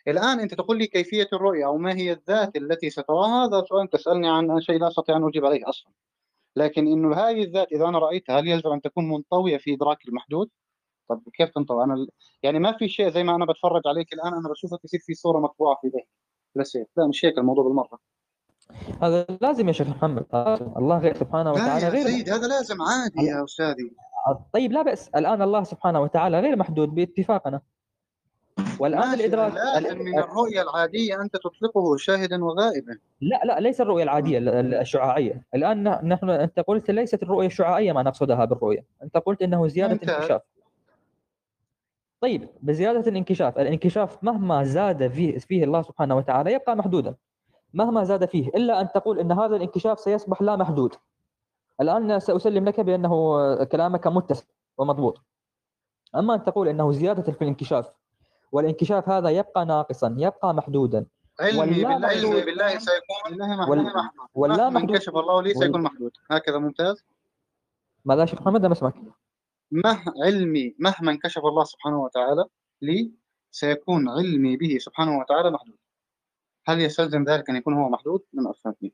الآن 0.07 0.39
أنت 0.39 0.53
تقول 0.53 0.77
لي 0.77 0.87
كيفية 0.87 1.27
الرؤية 1.33 1.65
أو 1.65 1.77
ما 1.77 1.93
هي 1.93 2.11
الذات 2.11 2.55
التي 2.55 2.89
ستراها؟ 2.89 3.45
هذا 3.45 3.65
سؤال 3.69 3.89
تسألني 3.89 4.29
عن 4.29 4.61
شيء 4.61 4.79
لا 4.79 4.87
أستطيع 4.87 5.17
أن 5.17 5.27
أجيب 5.27 5.45
عليه 5.45 5.69
أصلا. 5.69 5.91
لكن 6.55 6.87
إنه 6.87 7.15
هذه 7.15 7.43
الذات 7.43 7.71
إذا 7.71 7.85
أنا 7.85 7.99
رأيتها 7.99 8.39
هل 8.39 8.47
يلزم 8.47 8.69
أن 8.69 8.81
تكون 8.81 9.09
منطوية 9.09 9.57
في 9.57 9.73
إدراك 9.73 10.07
المحدود؟ 10.07 10.49
طب 11.09 11.21
كيف 11.33 11.49
تنطوي؟ 11.49 11.83
أنا 11.83 12.07
يعني 12.43 12.59
ما 12.59 12.77
في 12.77 12.87
شيء 12.87 13.09
زي 13.09 13.23
ما 13.23 13.35
أنا 13.35 13.45
بتفرج 13.45 13.81
عليك 13.85 14.13
الآن 14.13 14.33
أنا 14.33 14.49
بشوفك 14.49 14.85
يصير 14.85 14.99
في 14.99 15.13
صورة 15.13 15.39
مطبوعة 15.39 15.77
في 15.81 15.87
ذهني. 15.87 16.07
بس 16.55 16.77
هيك 16.77 16.87
لا 16.97 17.07
مش 17.07 17.25
هيك 17.25 17.37
الموضوع 17.37 17.63
بالمرة. 17.63 17.99
هذا 19.01 19.25
لازم 19.41 19.67
يا 19.67 19.73
شيخ 19.73 19.87
محمد. 19.87 20.25
الله 20.77 20.97
غير 20.97 21.13
سبحانه 21.17 21.51
لا 21.51 21.63
وتعالى 21.63 21.85
يا 21.85 21.89
غير 21.89 22.07
سيد 22.07 22.29
هذا 22.29 22.47
لازم 22.47 22.81
عادي 22.81 23.25
يا 23.27 23.43
أستاذي. 23.43 23.91
طيب 24.53 24.71
لا 24.71 24.81
بأس. 24.81 25.09
الآن 25.15 25.41
الله 25.41 25.63
سبحانه 25.63 26.01
وتعالى 26.01 26.39
غير 26.39 26.55
محدود 26.55 26.95
باتفاقنا. 26.95 27.61
والآن 28.79 29.09
ماشي 29.09 29.13
الإدراك 29.25 29.53
لازم 29.53 29.97
من 29.99 30.19
الرؤية 30.19 30.61
العادية 30.61 31.21
أنت 31.21 31.33
تطلقه 31.37 31.97
شاهدا 31.97 32.43
وغائبا. 32.45 32.97
لا 33.21 33.41
لا 33.45 33.59
ليس 33.59 33.81
الرؤية 33.81 34.03
العادية 34.03 34.37
ال- 34.37 34.49
ال- 34.49 34.73
الشعاعية. 34.73 35.43
الآن 35.55 35.83
ن- 35.83 36.07
نحن 36.07 36.29
أنت 36.29 36.59
قلت 36.59 36.91
ليست 36.91 37.23
الرؤية 37.23 37.47
الشعاعية 37.47 37.91
ما 37.91 38.03
نقصدها 38.03 38.45
بالرؤية. 38.45 38.85
أنت 39.03 39.17
قلت 39.17 39.41
إنه 39.41 39.67
زيادة 39.67 39.93
ممتاز. 39.93 40.09
انكشاف. 40.15 40.41
طيب 42.23 42.49
بزيادة 42.61 43.11
الانكشاف 43.11 43.59
الانكشاف 43.59 44.23
مهما 44.23 44.63
زاد 44.63 45.07
فيه, 45.07 45.39
فيه 45.39 45.63
الله 45.63 45.81
سبحانه 45.81 46.15
وتعالى 46.17 46.53
يبقى 46.53 46.75
محدودا. 46.75 47.15
مهما 47.73 48.03
زاد 48.03 48.25
فيه 48.25 48.47
إلا 48.47 48.81
أن 48.81 48.91
تقول 48.91 49.19
إن 49.19 49.31
هذا 49.31 49.55
الانكشاف 49.55 49.99
سيصبح 49.99 50.41
لا 50.41 50.55
محدود. 50.55 50.95
الآن 51.81 52.19
سأسلم 52.19 52.65
لك 52.65 52.79
بأنه 52.79 53.63
كلامك 53.63 54.07
متسق 54.07 54.45
ومضبوط. 54.77 55.21
أما 56.15 56.35
أن 56.35 56.43
تقول 56.43 56.67
إنه 56.67 56.91
زيادة 56.91 57.31
في 57.31 57.41
الانكشاف 57.41 57.91
والانكشاف 58.51 59.09
هذا 59.09 59.29
يبقى 59.29 59.65
ناقصا 59.65 60.15
يبقى 60.17 60.53
محدودا. 60.53 61.05
علمي 61.39 61.65
بالله 61.65 61.97
محدود. 61.97 62.25
علمي 62.25 62.41
بالله 62.41 62.69
سيكون 62.69 63.29
بالله 63.29 63.55
محدود. 63.55 63.93
ولا 64.35 64.69
محدود. 64.69 64.91
انكشف 64.91 65.15
الله 65.15 65.41
لي 65.41 65.53
سيكون 65.53 65.81
محدود. 65.81 66.11
هكذا 66.31 66.57
ممتاز؟ 66.57 67.05
ماذا 68.05 68.25
شيخ 68.25 68.41
محمد؟ 68.41 68.65
لم 68.65 68.71
أسمعك. 68.71 68.95
مه 69.73 70.03
علمي 70.23 70.75
مهما 70.79 71.11
انكشف 71.11 71.45
الله 71.45 71.63
سبحانه 71.63 72.03
وتعالى 72.03 72.45
لي 72.81 73.11
سيكون 73.51 74.09
علمي 74.09 74.57
به 74.57 74.77
سبحانه 74.77 75.19
وتعالى 75.19 75.51
محدود. 75.51 75.77
هل 76.65 76.81
يستلزم 76.81 77.23
ذلك 77.23 77.49
أن 77.49 77.55
يكون 77.55 77.73
هو 77.73 77.89
محدود؟ 77.89 78.21
لم 78.33 78.47
أفهمني 78.47 78.93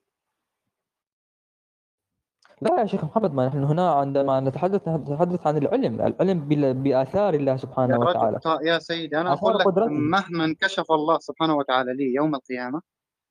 لا 2.61 2.81
يا 2.81 2.85
شيخ 2.85 3.03
محمد 3.03 3.33
ما 3.33 3.47
نحن 3.47 3.63
هنا 3.63 3.91
عندما 3.91 4.39
نتحدث 4.39 4.87
نتحدث 4.87 5.47
عن 5.47 5.57
العلم. 5.57 6.01
العلم 6.01 6.47
بآثار 6.83 7.33
الله 7.33 7.51
يا 7.51 7.57
سبحانه 7.57 7.99
وتعالى. 7.99 8.37
رجل 8.37 8.39
طا- 8.39 8.67
يا 8.67 8.79
سيدي 8.79 9.17
أنا 9.17 9.33
أقول 9.33 9.59
لك 9.59 9.65
قدرته. 9.65 9.89
مهما 9.89 10.45
انكشف 10.45 10.91
الله 10.91 11.19
سبحانه 11.19 11.55
وتعالى 11.55 11.93
لي 11.93 12.13
يوم 12.13 12.35
القيامة 12.35 12.81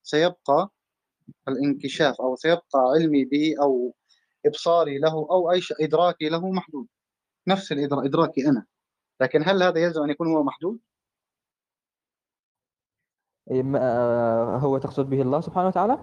سيبقى 0.03 0.71
الانكشاف 1.49 2.21
أو 2.21 2.37
سيبقى 2.37 2.81
علمي 2.95 3.25
به 3.25 3.55
أو 3.63 3.95
إبصاري 4.47 4.99
له 4.99 5.13
أو 5.13 5.51
أي 5.51 5.61
إدراكي 5.81 6.29
له 6.29 6.51
محدود. 6.51 6.87
نفس 7.49 7.73
الإدراك 7.73 8.05
إدراكي 8.05 8.49
أنا. 8.49 8.65
لكن 9.21 9.43
هل 9.49 9.63
هذا 9.63 9.79
يلزم 9.79 10.03
أن 10.03 10.11
يكون 10.11 10.29
هو 10.29 10.43
محدود؟ 10.43 10.79
إيه، 13.51 13.63
ما- 13.63 13.79
آه، 13.83 14.57
هو 14.59 14.79
تقصد 14.79 15.11
به 15.11 15.23
الله 15.23 15.41
سبحانه 15.41 15.69
وتعالى؟ 15.69 15.99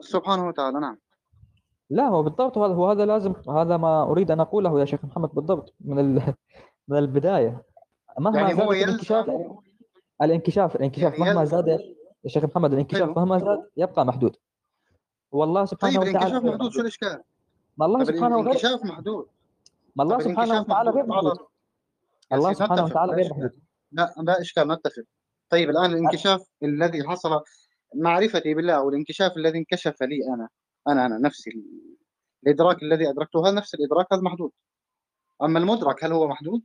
سبحانه 0.00 0.48
وتعالى 0.48 0.80
نعم. 0.80 0.98
لا 1.90 2.02
هو 2.08 2.22
بالضبط 2.22 2.58
هذا 2.58 2.74
هو 2.74 2.90
هذا 2.90 3.06
لازم 3.06 3.34
هذا 3.48 3.76
ما 3.76 4.02
أريد 4.02 4.30
أن 4.30 4.40
أقوله 4.40 4.80
يا 4.80 4.84
شيخ 4.84 5.04
محمد 5.04 5.28
بالضبط 5.34 5.74
من 5.80 5.98
ال... 5.98 6.34
من 6.88 6.98
البداية. 6.98 7.62
مهما 8.18 8.40
يعني 8.40 8.54
هو 8.54 8.74
زادت 8.74 8.84
الانكشاف 8.84 9.26
يلزم 9.28 9.54
الانكشاف 10.22 10.76
الانكشاف 10.76 11.12
يعني 11.12 11.24
مهما 11.24 11.40
يلزم 11.40 11.56
زاد 11.56 11.68
يا 12.24 12.28
شيخ 12.28 12.44
محمد 12.44 12.72
الانكشاف 12.72 13.02
حلو 13.02 13.14
مهما 13.14 13.38
زاد 13.38 13.70
يبقى 13.76 14.06
محدود. 14.06 14.36
والله 15.32 15.64
سبحانه 15.64 16.00
طيب 16.00 16.08
وتعالى 16.08 16.18
الانكشاف 16.26 16.44
محدود 16.52 16.72
شو 16.72 16.80
الإشكال؟ 16.80 17.22
ما 17.76 17.86
الله 17.86 18.04
طيب 18.04 18.16
سبحانه 18.16 18.36
غير 18.36 18.46
الانكشاف 18.46 18.84
محدود. 18.84 19.26
ما 19.96 20.02
الله 20.04 20.18
سبحانه 20.18 20.42
الانكشاف 20.42 20.66
وتعالى 20.70 20.90
غير 20.90 21.06
محدود 21.06 21.38
الله 22.32 22.52
سبحانه 22.52 22.84
وتعالى 22.84 23.12
غير 23.12 23.30
محدود 23.30 23.50
لا 23.92 24.14
لا 24.22 24.40
اشكال 24.40 24.68
نتفق. 24.68 25.02
طيب 25.50 25.70
الآن 25.70 25.90
الانكشاف 25.92 26.40
الذي 26.62 27.08
حصل 27.08 27.40
معرفتي 27.94 28.54
بالله 28.54 28.82
والانكشاف 28.82 29.32
الذي 29.36 29.58
انكشف 29.58 30.02
لي 30.02 30.18
أنا 30.34 30.48
أنا 30.88 31.06
أنا 31.06 31.18
نفسي. 31.18 31.50
الإدراك 32.46 32.82
الذي 32.82 33.10
أدركته 33.10 33.40
هذا 33.46 33.50
نفس 33.54 33.74
الإدراك 33.74 34.06
هذا 34.12 34.22
محدود. 34.22 34.50
أما 35.42 35.58
المدرك 35.58 36.04
هل 36.04 36.12
هو 36.12 36.28
محدود؟ 36.28 36.62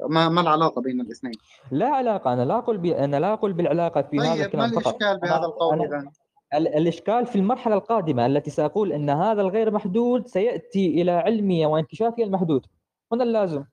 ما 0.00 0.28
ما 0.28 0.40
العلاقة 0.40 0.80
بين 0.82 1.00
الاثنين؟ 1.00 1.34
لا 1.70 1.86
علاقة. 1.88 2.32
أنا 2.32 2.44
لا 2.44 2.58
أقول. 2.58 2.86
أنا 2.86 3.20
لا 3.20 3.32
أقول 3.32 3.52
بالعلاقة 3.52 4.02
في 4.02 4.18
هذا 4.18 4.28
طيب 4.30 4.38
ما 4.38 4.44
الكلام 4.46 4.70
فقط. 4.70 4.86
الإشكال 4.86 5.20
بهذا 5.20 5.36
أنا 5.36 5.46
القول؟ 5.46 5.80
ال- 5.82 6.10
الإشكال 6.54 7.26
في 7.26 7.36
المرحلة 7.36 7.74
القادمة 7.74 8.26
التي 8.26 8.50
سأقول 8.50 8.92
إن 8.92 9.10
هذا 9.10 9.40
الغير 9.40 9.70
محدود 9.70 10.26
سيأتي 10.26 11.02
إلى 11.02 11.10
علمي 11.10 11.66
وانكشافي 11.66 12.24
المحدود. 12.24 12.66
هنا 13.12 13.24
اللازم. 13.24 13.64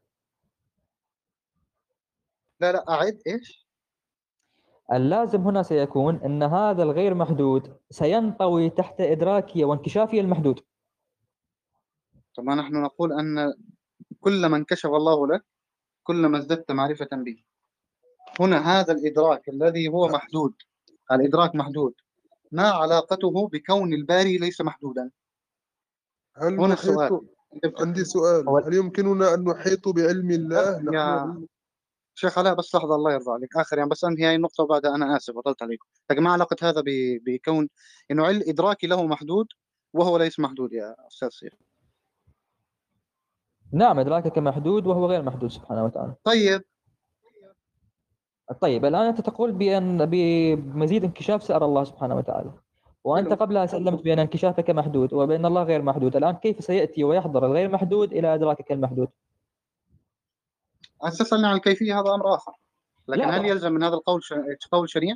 لا 2.59 2.71
لا 2.71 2.89
أعد 2.89 3.21
إيش؟ 3.27 3.67
اللازم 4.93 5.41
هنا 5.41 5.63
سيكون 5.63 6.15
إن 6.15 6.43
هذا 6.43 6.83
الغير 6.83 7.13
محدود 7.13 7.77
سينطوي 7.89 8.69
تحت 8.69 9.01
ادراكي 9.01 9.63
وانكشافي 9.63 10.19
المحدود. 10.19 10.59
طبعا 12.35 12.55
نحن 12.55 12.81
نقول 12.81 13.13
أن 13.13 13.53
كلما 14.19 14.57
انكشف 14.57 14.89
الله 14.89 15.27
لك 15.27 15.45
كلما 16.03 16.37
ازددت 16.37 16.71
معرفة 16.71 17.09
به. 17.11 17.43
هنا 18.39 18.79
هذا 18.79 18.93
الإدراك 18.93 19.49
الذي 19.49 19.87
هو 19.87 20.07
محدود. 20.07 20.53
الإدراك 21.11 21.55
محدود. 21.55 21.93
ما 22.51 22.69
علاقته 22.69 23.47
بكون 23.47 23.93
الباري 23.93 24.37
ليس 24.37 24.61
محدودا؟ 24.61 25.11
هل 26.37 26.59
هنا 26.59 26.73
السؤال. 26.73 27.21
عندي 27.79 28.05
سؤال. 28.05 28.49
هل 28.65 28.73
يمكننا 28.73 29.33
أن 29.33 29.43
نحيط 29.43 29.87
بعلم 29.87 30.31
الله؟ 30.31 30.93
يا 30.93 31.47
شيخ 32.15 32.37
علاء 32.37 32.53
بس 32.53 32.75
لحظة 32.75 32.95
الله 32.95 33.13
يرضى 33.13 33.31
عليك. 33.31 33.57
آخر 33.57 33.77
يعني 33.77 33.89
بس 33.89 34.03
أنهي 34.03 34.25
هاي 34.25 34.35
النقطة 34.35 34.63
وبعدها 34.63 34.95
أنا 34.95 35.17
آسف 35.17 35.37
أطلت 35.37 35.63
عليكم. 35.63 35.87
لكن 36.09 36.23
ما 36.23 36.31
علاقة 36.31 36.69
هذا 36.69 36.83
بكون؟ 37.25 37.69
إنه 38.11 38.25
علم 38.25 38.43
إدراكي 38.47 38.87
له 38.87 39.05
محدود 39.07 39.47
وهو 39.93 40.17
ليس 40.17 40.39
محدود 40.39 40.73
يا 40.73 40.95
أستاذ 41.07 41.29
سيف. 41.29 41.53
نعم 43.73 43.99
إدراكك 43.99 44.37
محدود 44.37 44.87
وهو 44.87 45.05
غير 45.05 45.21
محدود 45.21 45.51
سبحانه 45.51 45.85
وتعالى. 45.85 46.15
طيب. 46.23 46.63
طيب 48.61 48.85
الآن 48.85 49.05
أنت 49.05 49.21
تقول 49.21 49.51
بأن 49.51 50.05
بمزيد 50.05 51.03
انكشاف 51.03 51.43
سأرى 51.43 51.65
الله 51.65 51.83
سبحانه 51.83 52.15
وتعالى. 52.15 52.51
وأنت 53.03 53.33
قبلها 53.33 53.65
سلمت 53.65 54.03
بأن 54.03 54.19
انكشافك 54.19 54.69
محدود 54.69 55.13
وبأن 55.13 55.45
الله 55.45 55.63
غير 55.63 55.81
محدود. 55.81 56.15
الآن 56.15 56.35
كيف 56.35 56.63
سيأتي 56.63 57.03
ويحضر 57.03 57.45
الغير 57.45 57.69
محدود 57.69 58.11
إلى 58.13 58.33
أدراكك 58.33 58.71
المحدود؟ 58.71 59.07
تسألني 61.03 61.47
عن 61.47 61.55
الكيفية 61.55 61.99
هذا 61.99 62.13
أمر 62.13 62.35
آخر. 62.35 62.51
لكن 63.07 63.21
لا. 63.21 63.37
هل 63.37 63.45
يلزم 63.45 63.71
من 63.71 63.83
هذا 63.83 63.93
القول 63.93 64.23
ش... 64.23 64.33
قول 64.71 64.89
شريع؟ 64.89 65.15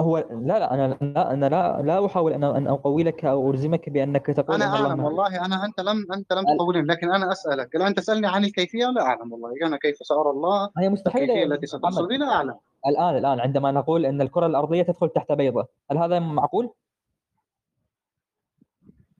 هو 0.00 0.18
لا 0.18 0.58
لا 0.58 0.74
أنا 0.74 0.98
لا 1.00 1.32
أنا 1.32 1.48
لا 1.48 1.82
لا 1.82 2.06
أحاول 2.06 2.32
أن 2.32 2.44
أن 2.44 2.66
اقوي 2.66 3.02
لك 3.02 3.24
أو 3.24 3.50
ألزمك 3.50 3.88
بأنك 3.88 4.26
تقول 4.26 4.62
أنا 4.62 4.64
إن 4.64 4.74
الله 4.74 4.88
أعلم 4.88 5.00
محدود 5.00 5.04
والله 5.04 5.44
أنا 5.46 5.64
أنت 5.64 5.80
لم 5.80 6.12
أنت 6.12 6.32
لم 6.32 6.56
تقولني 6.56 6.82
لكن 6.82 7.12
أنا 7.12 7.32
أسألك 7.32 7.76
الآن 7.76 7.94
تسألني 7.94 8.26
عن 8.26 8.44
الكيفية 8.44 8.86
لا 8.86 9.02
أعلم 9.02 9.32
والله 9.32 9.66
أنا 9.66 9.76
كيف 9.76 9.96
سأرى 9.96 10.30
الله 10.30 10.70
هي 10.78 10.88
مستحيلة 10.88 11.24
الكيفية 11.24 11.40
يا 11.40 11.46
التي 11.54 11.66
ستحصل 11.66 12.08
بي 12.08 12.16
لا 12.16 12.28
أعلم. 12.28 12.58
الآن 12.86 13.16
الآن 13.16 13.40
عندما 13.40 13.72
نقول 13.72 14.06
إن 14.06 14.20
الكرة 14.20 14.46
الأرضية 14.46 14.82
تدخل 14.82 15.08
تحت 15.08 15.32
بيضة 15.32 15.66
هل 15.90 15.98
هذا 15.98 16.18
معقول؟ 16.18 16.70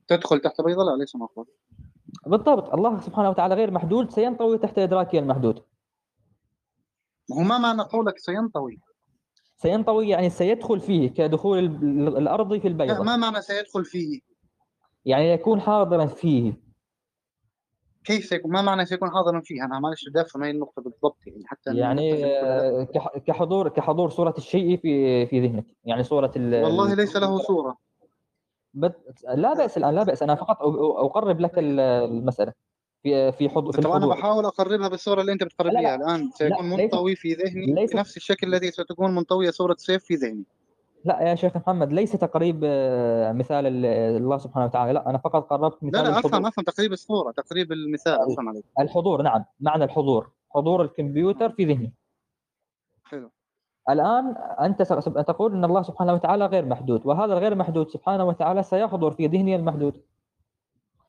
تدخل 0.07 0.39
تحت 0.39 0.61
بيضة؟ 0.61 0.83
لا 0.83 0.97
ليس 0.99 1.15
معقول. 1.15 1.45
بالضبط 2.25 2.73
الله 2.73 2.99
سبحانه 2.99 3.29
وتعالى 3.29 3.55
غير 3.55 3.71
محدود 3.71 4.11
سينطوي 4.11 4.57
تحت 4.57 4.79
ادراكي 4.79 5.19
المحدود. 5.19 5.63
هو 7.33 7.39
ما 7.39 7.57
معنى 7.57 7.81
قولك 7.81 8.17
سينطوي. 8.17 8.79
سينطوي 9.57 10.09
يعني 10.09 10.29
سيدخل 10.29 10.79
فيه 10.79 11.09
كدخول 11.09 11.57
ال- 11.59 12.17
الأرض 12.17 12.49
في 12.53 12.57
لا 12.59 12.67
البيضة. 12.67 13.03
ما 13.03 13.17
معنى 13.17 13.41
سيدخل 13.41 13.85
فيه؟ 13.85 14.19
يعني 15.05 15.31
يكون 15.31 15.61
حاضرا 15.61 16.05
فيه. 16.05 16.53
كيف 18.03 18.25
سيكون؟ 18.25 18.51
ما 18.51 18.61
معنى 18.61 18.85
سيكون 18.85 19.09
حاضرا 19.11 19.41
فيه؟ 19.43 19.65
أنا 19.65 19.79
معلش 19.79 20.09
بدي 20.09 20.21
أفهم 20.21 20.43
هاي 20.43 20.51
النقطة 20.51 20.81
بالضبط 20.81 21.17
يعني 21.27 21.43
حتى 21.45 21.75
يعني 21.75 22.25
آه، 22.25 22.83
كح- 22.83 23.17
كحضور 23.27 23.69
كحضور 23.69 24.09
صورة 24.09 24.33
الشيء 24.37 24.77
في 24.77 25.25
في 25.25 25.47
ذهنك. 25.47 25.65
يعني 25.85 26.03
صورة 26.03 26.31
ال 26.35 26.63
والله 26.63 26.91
ال- 26.93 26.97
ليس 26.97 27.15
له 27.17 27.37
صورة. 27.37 27.77
بت- 28.73 29.23
لا 29.35 29.53
بأس 29.53 29.77
الآن 29.77 29.95
لا 29.95 30.03
بأس. 30.03 30.23
أنا 30.23 30.35
فقط 30.35 30.57
أقرب 30.97 31.39
لك 31.39 31.59
ال- 31.59 31.79
المسألة. 31.79 32.53
في 33.03 33.31
في 33.31 33.49
حضور 33.49 33.73
في 33.73 33.81
طب 33.81 33.87
أنا 33.91 33.97
الحضور. 33.97 34.15
بحاول 34.15 34.45
أقربها 34.45 34.87
بالصورة 34.87 35.21
اللي 35.21 35.31
أنت 35.31 35.43
بتقرب 35.43 35.67
لا 35.67 35.79
لي 35.79 35.79
اياها 35.87 35.97
لا 35.97 36.05
الآن. 36.05 36.21
لا 36.25 36.29
سيكون 36.35 36.69
منطوي 36.69 37.15
في 37.15 37.33
ذهني 37.33 37.65
ليست. 37.73 37.93
بنفس 37.93 38.17
الشكل 38.17 38.47
الذي 38.47 38.71
ستكون 38.71 39.15
منطوية 39.15 39.49
صورة 39.51 39.75
سيف 39.79 40.03
في 40.03 40.15
ذهني. 40.15 40.43
لا 41.05 41.21
يا 41.21 41.35
شيخ 41.35 41.57
محمد 41.57 41.93
ليس 41.93 42.11
تقريب 42.11 42.61
آه، 42.63 43.31
مثال 43.31 43.67
ال- 43.67 43.85
الله 44.17 44.37
سبحانه 44.37 44.65
وتعالى. 44.65 44.93
لا 44.93 45.09
أنا 45.09 45.17
فقط 45.17 45.49
قربت 45.49 45.83
لا 45.83 45.87
مثال 45.89 46.03
لا 46.03 46.09
أفهم 46.19 46.25
الحضور. 46.31 46.47
أفهم. 46.47 46.65
تقريب 46.65 46.93
الصورة 46.93 47.31
تقريب 47.31 47.71
المثال. 47.71 48.19
افهم 48.31 48.49
عليك 48.49 48.65
الحضور 48.79 49.21
نعم. 49.21 49.43
معنى 49.59 49.83
الحضور. 49.83 50.31
حضور 50.49 50.81
الكمبيوتر 50.81 51.49
في 51.49 51.65
ذهني. 51.65 51.93
حلو. 53.03 53.31
س- 54.83 54.93
س- 54.93 55.05
تقول 55.27 55.53
أن 55.53 55.65
الله 55.65 55.81
سبحانه 55.81 56.13
وتعالى 56.13 56.45
غير 56.45 56.65
محدود 56.65 57.05
وهذا 57.05 57.33
الغير 57.33 57.55
محدود 57.55 57.89
سبحانه 57.89 58.23
وتعالى 58.25 58.63
سيحضر 58.63 59.11
في 59.11 59.27
ذهني 59.27 59.55
المحدود. 59.55 60.01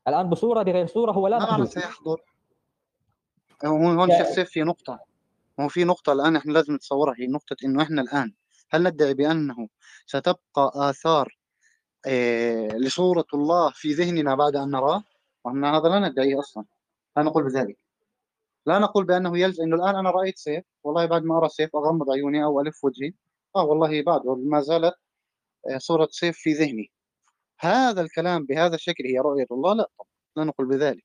الآن 0.09 0.31
بصورة 0.31 0.63
بغير 0.63 0.87
صورة 0.87 1.13
هو 1.13 1.29
لا 1.29 1.59
ما 1.59 1.65
سيحضر 1.65 2.21
هون 3.65 4.25
سيف 4.25 4.51
في 4.51 4.63
نقطة. 4.63 4.99
هو 5.61 5.69
في 5.69 5.85
نقطة 5.85 6.13
الآن 6.13 6.37
إحنا 6.37 6.53
لازم 6.53 6.75
نتصورها 6.75 7.15
هي 7.19 7.27
نقطة 7.27 7.57
إنه 7.65 7.83
إحنا 7.83 8.03
الآن 8.03 8.33
هل 8.71 8.83
ندعي 8.83 9.15
بأنه 9.15 9.69
ستبقى 10.07 10.73
آثار 10.75 11.39
إيه 12.07 12.69
لصورة 12.69 13.27
الله 13.35 13.71
في 13.75 13.93
ذهننا 13.93 14.35
بعد 14.35 14.57
أن 14.57 14.71
نراه؟ 14.71 15.03
وان 15.45 15.65
هذا 15.65 15.89
لا 15.89 16.09
ندعيه 16.09 16.39
أصلا. 16.39 16.65
لا 17.17 17.23
نقول 17.23 17.45
بذلك. 17.45 17.79
لا 18.67 18.79
نقول 18.79 19.05
بأنه 19.05 19.39
يلزم 19.39 19.63
إنه 19.63 19.77
الآن 19.77 19.97
أنا 19.97 20.11
رأيت 20.11 20.39
سيف. 20.39 20.65
والله 20.85 21.07
بعد 21.07 21.25
ما 21.25 21.39
أرى 21.39 21.49
سيف 21.49 21.77
أغمض 21.77 22.11
عيوني 22.11 22.45
أو 22.45 22.61
ألف 22.61 22.85
وجهي. 22.85 23.13
آه 23.57 23.65
والله 23.65 24.03
بعد. 24.03 24.23
ما 24.27 24.61
زالت 24.61 24.95
آه، 25.71 25.79
صورة 25.79 26.09
سيف 26.11 26.39
في 26.39 26.53
ذهني. 26.53 26.91
هذا 27.61 28.01
الكلام 28.03 28.47
بهذا 28.47 28.75
الشكل 28.75 29.05
هي 29.05 29.19
رؤية 29.19 29.47
الله؟ 29.51 29.75
لا 29.75 29.89
طبعا 29.99 30.09
لا 30.37 30.45
نقول 30.45 30.69
بذلك. 30.69 31.05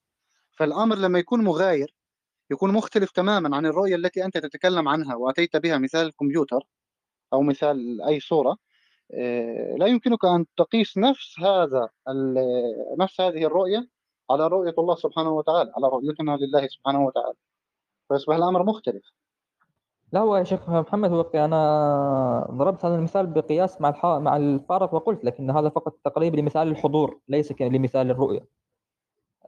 فالأمر 0.58 0.96
لما 0.98 1.20
يكون 1.20 1.44
مغاير 1.44 1.96
يكون 2.52 2.74
مختلف 2.74 3.12
تماما 3.12 3.58
عن 3.58 3.66
الرؤية 3.66 3.96
التي 3.96 4.26
أنت 4.26 4.38
تتكلم 4.38 4.88
عنها 4.90 5.16
وأتيت 5.16 5.58
بها 5.58 5.78
مثال 5.78 6.08
الكمبيوتر 6.08 6.64
أو 7.34 7.42
مثال 7.42 8.02
أي 8.02 8.20
صورة 8.20 8.58
آه، 9.14 9.76
لا 9.80 9.88
يمكنك 9.88 10.26
أن 10.26 10.46
تقيس 10.58 10.98
نفس 10.98 11.40
هذا 11.40 11.90
نفس 13.00 13.22
هذه 13.22 13.46
الرؤية 13.46 13.90
على 14.32 14.48
رؤية 14.48 14.76
الله 14.80 14.96
سبحانه 14.96 15.30
وتعالى 15.32 15.74
على 15.78 15.88
رؤيتنا 15.88 16.38
لله 16.38 16.68
سبحانه 16.68 17.06
وتعالى. 17.06 17.36
فيصبح 18.10 18.36
الأمر 18.36 18.64
مختلف. 18.64 19.04
لا 20.14 20.20
هو 20.20 20.38
يا 20.38 20.44
شيخ 20.44 20.70
محمد 20.70 21.12
هو 21.12 21.22
أنا 21.22 22.48
ضربت 22.52 22.86
هذا 22.86 22.96
المثال 22.96 23.28
بقياس 23.28 23.82
مع 23.82 23.90
الح... 23.90 24.06
مع 24.06 24.38
الفارق 24.38 24.94
وقلت 24.94 25.26
لك 25.26 25.40
أن 25.40 25.52
هذا 25.52 25.70
فقط 25.70 26.00
تقريب 26.04 26.36
لمثال 26.36 26.68
الحضور 26.68 27.20
ليس 27.30 27.62
لمثال 27.62 28.12
الرؤية. 28.12 28.46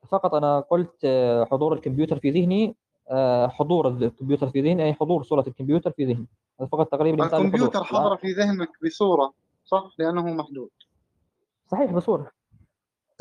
فقط 0.08 0.34
أنا 0.34 0.60
قلت 0.60 0.96
آه، 1.04 1.46
حضور 1.46 1.74
الكمبيوتر 1.74 2.20
في 2.20 2.30
ذهني 2.30 2.76
آه، 3.10 3.48
حضور 3.48 3.88
الكمبيوتر 3.88 4.50
في 4.50 4.62
ذهني 4.62 4.84
أي 4.84 4.94
حضور 4.94 5.24
صورة 5.24 5.44
الكمبيوتر 5.48 5.92
في 5.92 6.06
ذهني. 6.06 6.28
هذا 6.60 6.70
فقط 6.70 6.92
تقريب 6.92 7.16
لمثال 7.16 7.40
الكمبيوتر 7.40 7.84
حضر 7.84 8.18
في 8.18 8.32
ذهنك 8.32 8.70
بصورة 8.86 9.34
صح؟ 9.66 9.92
لأنه 10.00 10.34
محدود. 10.34 10.70
صحيح 11.72 11.92
بصورة. 11.92 12.32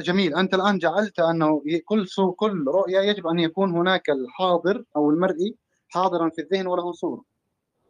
جميل. 0.01 0.35
أنت 0.35 0.55
الآن 0.55 0.79
جعلت 0.79 1.21
أنه 1.21 1.63
كل 1.85 2.07
كل 2.37 2.65
رؤية 2.69 2.99
يجب 2.99 3.27
أن 3.27 3.39
يكون 3.39 3.71
هناك 3.71 4.11
الحاضر 4.11 4.85
أو 4.97 5.11
المرئي 5.11 5.55
حاضرا 5.89 6.29
في 6.29 6.43
الذهن 6.43 6.67
وله 6.67 6.93
صورة. 6.93 7.34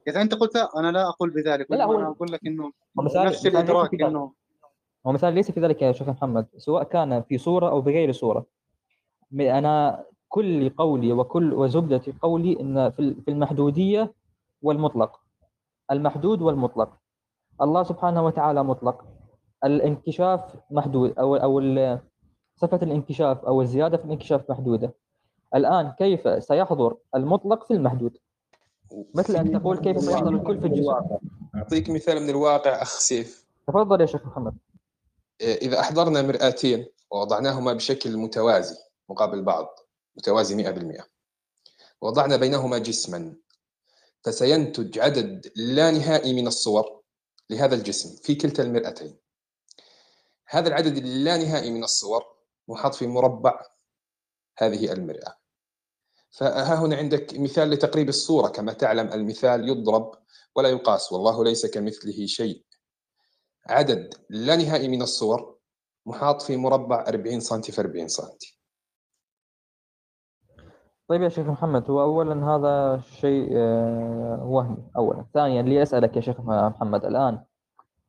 إذا 0.09 0.23
أنت 0.23 0.35
قلت 0.35 0.57
أنا 0.57 0.93
لا 0.93 1.09
أقول 1.09 1.31
بذلك 1.31 1.71
لا 1.71 1.85
وانما 1.85 1.99
أنا 2.01 2.09
هو 2.09 2.13
أقول 2.13 2.33
لك 2.33 2.47
إنه 2.47 2.65
هو 2.99 3.03
مثال 3.05 3.27
نفس 3.27 3.47
الإدراك 3.47 3.95
إنه 4.03 4.33
هو 5.07 5.13
مثال 5.13 5.35
ليس 5.35 5.51
في 5.51 5.61
ذلك 5.61 5.83
يا 5.83 5.93
شيخ 5.93 6.09
محمد 6.09 6.47
سواء 6.57 6.83
كان 6.83 7.23
في 7.23 7.39
صورة 7.39 7.71
أو 7.71 7.81
بغير 7.81 8.13
صورة. 8.13 8.47
م- 9.31 9.41
أنا 9.41 10.05
كل 10.29 10.71
قولي 10.71 11.13
وكل 11.13 11.55
وزبدة 11.55 12.03
قولي 12.23 12.61
أن 12.61 12.91
في 12.91 12.99
ال- 13.01 13.23
في 13.23 13.31
المحدودية 13.31 14.15
والمطلق. 14.63 15.21
المحدود 15.91 16.43
والمطلق. 16.43 16.93
الله 17.63 17.83
سبحانه 17.83 18.25
وتعالى 18.25 18.65
مطلق. 18.65 19.05
الانكشاف 19.65 20.41
محدود 20.71 21.19
أو 21.19 21.37
أو 21.37 21.61
صفة 22.57 22.81
الانكشاف 22.83 23.45
أو 23.45 23.63
الزيادة 23.63 23.97
في 23.97 24.05
الانكشاف 24.05 24.51
محدودة. 24.51 24.95
الآن 25.55 25.91
كيف 25.99 26.45
سيحضر 26.45 26.97
المطلق 27.15 27.65
في 27.65 27.75
المحدود؟ 27.75 28.17
مثل 29.15 29.37
ان 29.37 29.61
تقول 29.61 29.79
كيف 29.79 30.01
سيحضر 30.01 30.35
الكل 30.35 30.61
في 30.61 30.67
الجزء 30.67 30.93
أعطيك 31.55 31.91
مثال 31.91 32.23
من 32.23 32.31
الواقع 32.31 32.83
أخ 32.83 32.99
سيف. 32.99 33.45
تفضل 33.67 34.01
يا 34.01 34.07
شيخ 34.07 34.27
محمد. 34.27 34.57
إذا 35.41 35.81
أحضرنا 35.81 36.23
مرآتين 36.23 36.87
ووضعناهما 37.11 37.73
بشكل 37.73 38.17
متوازي 38.17 38.77
مقابل 39.09 39.43
بعض 39.43 39.79
متوازي 40.17 40.55
100% 40.55 41.05
وضعنا 42.01 42.37
بينهما 42.37 42.79
جسما 42.79 43.37
فسينتج 44.23 44.99
عدد 44.99 45.53
لا 45.57 45.91
نهائي 45.91 46.35
من 46.35 46.47
الصور 46.47 47.03
لهذا 47.51 47.75
الجسم 47.75 48.17
في 48.23 48.35
كلتا 48.35 48.63
المرأتين. 48.63 49.17
هذا 50.49 50.69
العدد 50.69 50.97
اللانهائي 50.97 51.71
من 51.71 51.85
الصور 51.85 52.25
محاط 52.69 52.95
في 52.95 53.07
مربع 53.07 53.67
هذه 54.59 54.93
المرآة. 54.93 55.37
فها 56.39 56.75
هنا 56.75 56.97
عندك 56.97 57.39
مثال 57.39 57.71
لتقريب 57.71 58.09
الصورة 58.09 58.49
كما 58.49 58.73
تعلم 58.73 59.13
المثال 59.13 59.69
يضرب 59.69 60.13
ولا 60.57 60.69
يقاس 60.69 61.13
والله 61.13 61.45
ليس 61.45 61.67
كمثله 61.67 62.27
شيء. 62.27 62.65
عدد 63.69 64.15
لا 64.31 64.57
نهائي 64.57 64.89
من 64.89 65.03
الصور 65.03 65.57
محاط 66.07 66.43
في 66.43 66.57
مربع 66.57 67.05
40 67.09 67.41
سم 67.41 67.61
في 67.63 67.81
40 67.81 68.09
سم 68.09 68.29
طيب 71.09 71.23
يا 71.23 71.29
شيخ 71.29 71.47
محمد 71.47 71.91
هو 71.91 72.03
اولا 72.03 72.47
هذا 72.57 73.03
شيء 73.21 73.49
آه، 73.57 74.45
وهمي 74.45 74.91
اولا. 74.97 75.25
ثانيا 75.35 75.63
لي 75.63 75.83
أسألك 75.83 76.17
يا 76.17 76.21
شيخ 76.21 76.41
محمد 76.41 77.05
الآن 77.05 77.45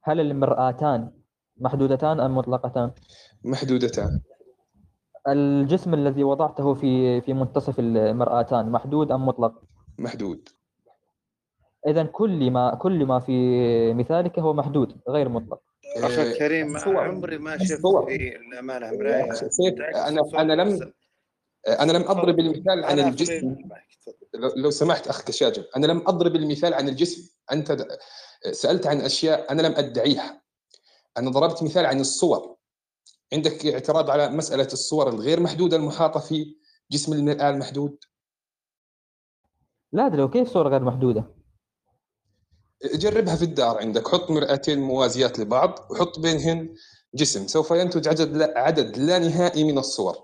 هل 0.03 0.19
المرآتان 0.19 1.11
محدودتان 1.57 2.19
أم 2.19 2.35
مطلقتان؟ 2.35 2.91
محدودتان. 3.43 4.21
الجسم 5.27 5.93
الذي 5.93 6.23
وضعته 6.23 6.73
في 6.73 7.21
في 7.21 7.33
منتصف 7.33 7.79
المرآتان 7.79 8.71
محدود 8.71 9.11
أم 9.11 9.25
مطلق؟ 9.25 9.61
محدود. 9.97 10.49
اذا 11.87 12.03
كل 12.03 12.51
ما 12.51 12.75
كل 12.75 13.05
ما 13.05 13.19
في 13.19 13.93
مثالك 13.93 14.39
هو 14.39 14.53
محدود 14.53 14.97
غير 15.09 15.29
مطلق. 15.29 15.61
أخي 15.97 16.21
آه، 16.21 16.31
الكريم 16.31 16.75
الصور. 16.75 16.97
عمري 16.97 17.37
ما 17.37 17.57
شفت. 17.57 17.67
في 17.67 17.75
تعكس 19.71 19.97
أنا 19.97 20.21
الصورة 20.21 20.41
أنا 20.41 20.53
لم 20.53 20.91
أنا 21.67 21.91
لم 21.91 22.01
أضرب 22.01 22.39
المثال 22.39 22.83
عن 22.83 22.99
أنا 22.99 23.09
الجسم. 23.09 23.55
لو 24.33 24.51
لو 24.55 24.69
سمحت 24.69 25.07
اخ 25.07 25.23
كشاجم 25.23 25.63
أنا 25.77 25.87
لم 25.87 26.03
أضرب 26.07 26.35
المثال 26.35 26.73
عن 26.73 26.89
الجسم. 26.89 27.29
أنت 27.51 27.87
سألت 28.51 28.87
عن 28.87 29.01
أشياء 29.01 29.51
أنا 29.51 29.61
لم 29.61 29.71
أدعيها. 29.71 30.41
أنا 31.17 31.29
ضربت 31.29 31.63
مثال 31.63 31.85
عن 31.85 31.99
الصور. 31.99 32.55
عندك 33.33 33.65
اعتراض 33.65 34.09
على 34.09 34.29
مسألة 34.29 34.67
الصور 34.73 35.09
الغير 35.09 35.39
محدودة 35.39 35.77
المحاطة 35.77 36.19
في 36.19 36.55
جسم 36.91 37.13
المرآة 37.13 37.49
المحدود؟ 37.49 37.97
لا 39.91 40.05
أدري 40.05 40.21
وكيف 40.23 40.47
صورة 40.49 40.69
غير 40.69 40.83
محدودة؟ 40.83 41.35
جربها 42.93 43.35
في 43.35 43.45
الدار 43.45 43.77
عندك. 43.77 44.07
حط 44.07 44.31
مرآتين 44.31 44.79
موازيات 44.79 45.39
لبعض 45.39 45.91
وحط 45.91 46.19
بينهن 46.19 46.75
جسم. 47.13 47.47
سوف 47.47 47.71
ينتج 47.71 48.07
عدد 48.07 48.37
لا, 48.37 48.53
عدد 48.59 48.97
لا 48.97 49.19
نهائي 49.19 49.63
من 49.63 49.77
الصور. 49.77 50.15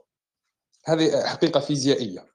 هذه 0.86 1.26
حقيقة 1.26 1.60
فيزيائية. 1.60 2.32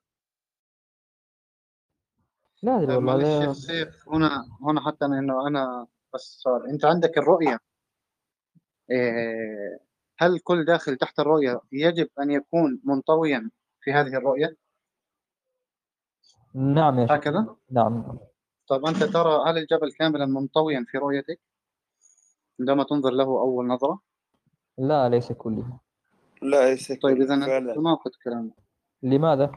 لا 2.63 2.83
أدري 2.83 2.97
والله 2.97 3.53
سيف 3.53 4.09
هنا 4.09 4.45
هنا 4.63 4.87
حتى 4.87 5.05
أنا 5.05 5.19
إنه 5.19 5.49
أنا 5.49 5.87
بس 6.15 6.39
سؤال. 6.43 6.71
أنت 6.71 6.85
عندك 6.85 7.19
الرؤية. 7.19 7.61
إيه، 8.91 9.86
هل 10.19 10.39
كل 10.39 10.65
داخل 10.65 10.97
تحت 10.97 11.19
الرؤية 11.19 11.61
يجب 11.73 12.09
أن 12.21 12.31
يكون 12.31 12.81
منطويا 12.85 13.51
في 13.81 13.93
هذه 13.93 14.17
الرؤية؟ 14.17 14.57
نعم 16.55 16.99
يا 16.99 17.07
شيخ. 17.07 17.17
هكذا؟ 17.17 17.57
نعم. 17.71 18.19
طب 18.69 18.87
أنت 18.87 19.05
ترى 19.05 19.51
هل 19.51 19.59
الجبل 19.59 19.93
كاملا 19.93 20.27
منطويا 20.27 20.85
في 20.89 20.99
رؤيتك 20.99 21.41
عندما 22.61 22.85
تنظر 22.85 23.11
له 23.11 23.25
أول 23.25 23.67
نظرة؟ 23.67 24.01
لا 24.79 25.09
ليس 25.09 25.33
كله 25.33 25.81
لا 26.43 26.71
ليس 26.71 26.93
طيب 26.93 27.21
اذا 27.21 27.47
فعلا. 27.47 27.75
تناقض 27.75 28.11
كلامك. 28.25 28.55
لماذا؟ 29.03 29.53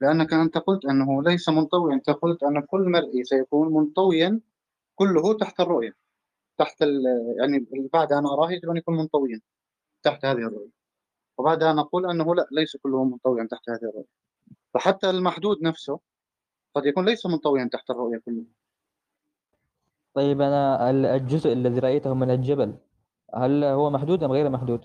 لأنك 0.00 0.32
أنت 0.32 0.58
قلت 0.58 0.84
أنه 0.84 1.22
ليس 1.22 1.48
منطويا. 1.48 1.94
أنت 1.94 2.10
قلت 2.10 2.42
أن 2.42 2.60
كل 2.60 2.90
مرئي 2.90 3.24
سيكون 3.24 3.72
منطويا 3.72 4.40
كله 4.94 5.38
تحت 5.38 5.60
الرؤية. 5.60 6.03
تحت 6.58 6.80
يعني 7.40 7.66
بعد 7.92 8.12
ان 8.12 8.26
اراه 8.26 8.50
يجب 8.52 8.70
ان 8.70 8.76
يكون 8.76 8.96
منطويا 8.96 9.40
تحت 10.02 10.24
هذه 10.24 10.38
الرؤية. 10.38 10.70
وبعدها 11.38 11.72
نقول 11.72 12.10
أنه 12.10 12.34
لا 12.34 12.46
ليس 12.52 12.76
كله 12.76 13.04
منطويا 13.04 13.48
تحت 13.50 13.70
هذه 13.70 13.76
الرؤية. 13.90 14.06
فحتى 14.74 15.10
المحدود 15.10 15.62
نفسه 15.62 16.00
قد 16.74 16.86
يكون 16.86 17.04
ليس 17.04 17.26
منطويا 17.26 17.68
تحت 17.72 17.90
الرؤية 17.90 18.18
كله 18.24 18.44
طيب 20.14 20.40
أنا 20.40 20.90
ال- 20.90 21.06
الجزء 21.06 21.52
الذي 21.52 21.78
رأيته 21.78 22.14
من 22.14 22.30
الجبل 22.30 22.74
هل 23.34 23.64
هو 23.64 23.90
محدود 23.90 24.22
أم 24.24 24.32
غير 24.32 24.50
محدود؟ 24.50 24.84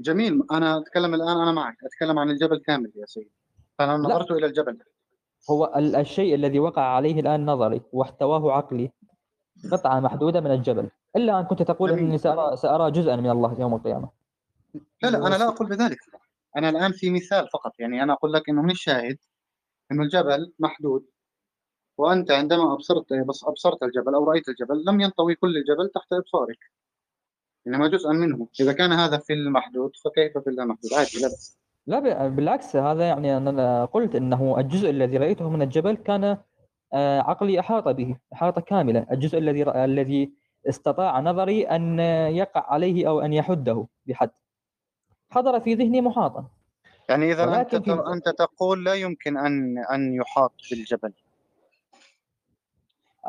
جميل. 0.00 0.42
أنا 0.52 0.78
أتكلم 0.78 1.14
الآن 1.14 1.36
أنا 1.40 1.52
معك. 1.52 1.76
أتكلم 1.84 2.18
عن 2.18 2.30
الجبل 2.30 2.58
كامل 2.58 2.92
يا 2.96 3.06
سيدي. 3.06 3.30
فأنا 3.78 3.96
نظرت 3.96 4.30
إلى 4.30 4.46
الجبل. 4.46 4.78
هو 5.50 5.72
ال- 5.76 5.96
الشيء 5.96 6.34
الذي 6.34 6.58
وقع 6.58 6.82
عليه 6.82 7.20
الآن 7.20 7.46
نظري 7.46 7.82
واحتواه 7.92 8.52
عقلي. 8.52 8.90
قطعة 9.72 10.00
محدودة 10.00 10.40
من 10.40 10.50
الجبل. 10.50 10.90
إلا 11.16 11.40
أن 11.40 11.44
كنت 11.44 11.62
تقول 11.62 11.90
جميل. 11.90 12.04
إني 12.04 12.18
سارى 12.18 12.56
سأرى 12.56 12.90
جزءا 12.90 13.16
من 13.16 13.30
الله 13.30 13.60
يوم 13.60 13.74
القيامة. 13.74 14.08
لا 15.02 15.08
لا 15.10 15.26
أنا 15.26 15.34
لا 15.34 15.48
أقول 15.48 15.68
بذلك. 15.68 15.98
أنا 16.56 16.68
الآن 16.68 16.92
في 16.92 17.10
مثال 17.10 17.48
فقط. 17.48 17.72
يعني 17.78 18.02
أنا 18.02 18.12
أقول 18.12 18.32
لك 18.32 18.48
إنه 18.48 18.62
من 18.62 18.70
الشاهد 18.70 19.18
إنه 19.92 20.02
الجبل 20.02 20.52
محدود 20.58 21.04
وأنت 21.98 22.30
عندما 22.30 22.72
ابصرت 22.72 23.12
بس 23.12 23.44
أبصرت 23.44 23.82
الجبل 23.82 24.14
أو 24.14 24.24
رأيت 24.24 24.48
الجبل 24.48 24.84
لم 24.86 25.00
ينطوي 25.00 25.34
كل 25.34 25.56
الجبل 25.56 25.90
تحت 25.94 26.12
إبصارك 26.12 26.58
إنما 27.66 27.88
جزءا 27.88 28.12
منه. 28.12 28.48
إذا 28.60 28.72
كان 28.72 28.92
هذا 28.92 29.18
في 29.18 29.32
المحدود 29.32 29.92
فكيف 30.04 30.38
في 30.38 30.50
اللامحدود 30.50 30.92
عادي 30.94 31.18
لا 31.20 31.28
بأس. 31.28 31.58
لا 31.86 32.28
بالعكس 32.28 32.76
هذا 32.76 33.04
يعني 33.04 33.36
أنا 33.36 33.84
قلت 33.84 34.14
إنه 34.14 34.58
الجزء 34.58 34.90
الذي 34.90 35.16
رأيته 35.16 35.50
من 35.50 35.62
الجبل 35.62 35.94
كان 35.96 36.38
عقلي 36.98 37.60
أحاط 37.60 37.88
به 37.88 38.16
احاطه 38.32 38.60
كامله 38.60 39.06
الجزء 39.10 39.38
الذي 39.38 39.62
الذي 39.84 40.32
استطاع 40.68 41.20
نظري 41.20 41.64
أن 41.64 41.98
يقع 42.34 42.64
عليه 42.72 43.08
أو 43.08 43.20
أن 43.20 43.32
يحده 43.32 43.86
بحد. 44.06 44.30
حضر 45.30 45.60
في 45.60 45.74
ذهني 45.74 46.00
محاطا. 46.00 46.46
يعني 47.08 47.32
إذا 47.32 47.60
أنت 47.60 47.76
في- 47.76 47.92
أنت 48.12 48.28
تقول 48.28 48.84
لا 48.84 48.94
يمكن 48.94 49.36
أن 49.36 49.78
أن 49.78 50.14
يحاط 50.14 50.52
بالجبل. 50.70 51.12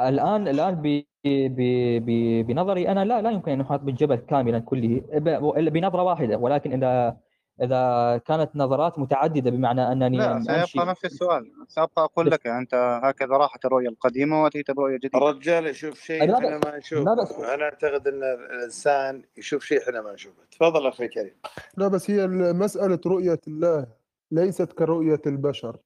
الآن 0.01 0.47
الآن 0.47 0.75
ب 0.75 1.03
ب 1.25 1.59
ب 2.05 2.09
بنظري 2.47 2.89
أنا 2.91 3.05
لا 3.05 3.21
لا 3.21 3.31
يمكن 3.31 3.51
أن 3.51 3.59
يحاط 3.59 3.79
بالجبل 3.81 4.15
كاملا 4.15 4.59
كله. 4.59 5.01
ب- 5.13 5.69
بنظرة 5.73 6.03
واحدة. 6.03 6.37
ولكن 6.37 6.73
إذا 6.83 7.17
إذا 7.61 8.17
كانت 8.17 8.55
نظرات 8.55 8.99
متعددة 8.99 9.51
بمعنى 9.51 9.91
أنني 9.91 10.17
لا 10.17 10.65
سيبقى 10.65 10.87
نفس 10.87 11.05
السؤال. 11.05 11.51
سأبقى 11.67 12.03
أقول 12.03 12.31
لك 12.31 12.47
أنت 12.47 12.99
هكذا 13.03 13.37
راحت 13.37 13.65
الرؤية 13.65 13.89
القديمة 13.89 14.43
وأتيت 14.43 14.71
برؤية 14.71 14.97
جديدة. 14.97 15.17
الرجال 15.17 15.67
يشوف 15.67 15.99
شيء 15.99 16.35
إحنا. 16.35 16.57
ما 16.57 16.77
نشوفه. 16.77 17.53
أنا 17.53 17.63
أعتقد 17.63 18.07
إن 18.07 18.23
الإنسان 18.23 19.23
يشوف 19.37 19.63
شيء 19.63 19.81
إحنا 19.81 20.01
ما 20.01 20.13
نشوفه. 20.13 20.43
تفضل 20.51 20.87
أخي 20.87 21.07
كريم 21.07 21.35
لا 21.77 21.87
بس 21.87 22.11
هي 22.11 22.27
مسألة 22.53 22.99
رؤية 23.05 23.41
الله 23.47 23.87
ليست 24.31 24.73
كرؤية 24.73 25.21
البشر. 25.27 25.77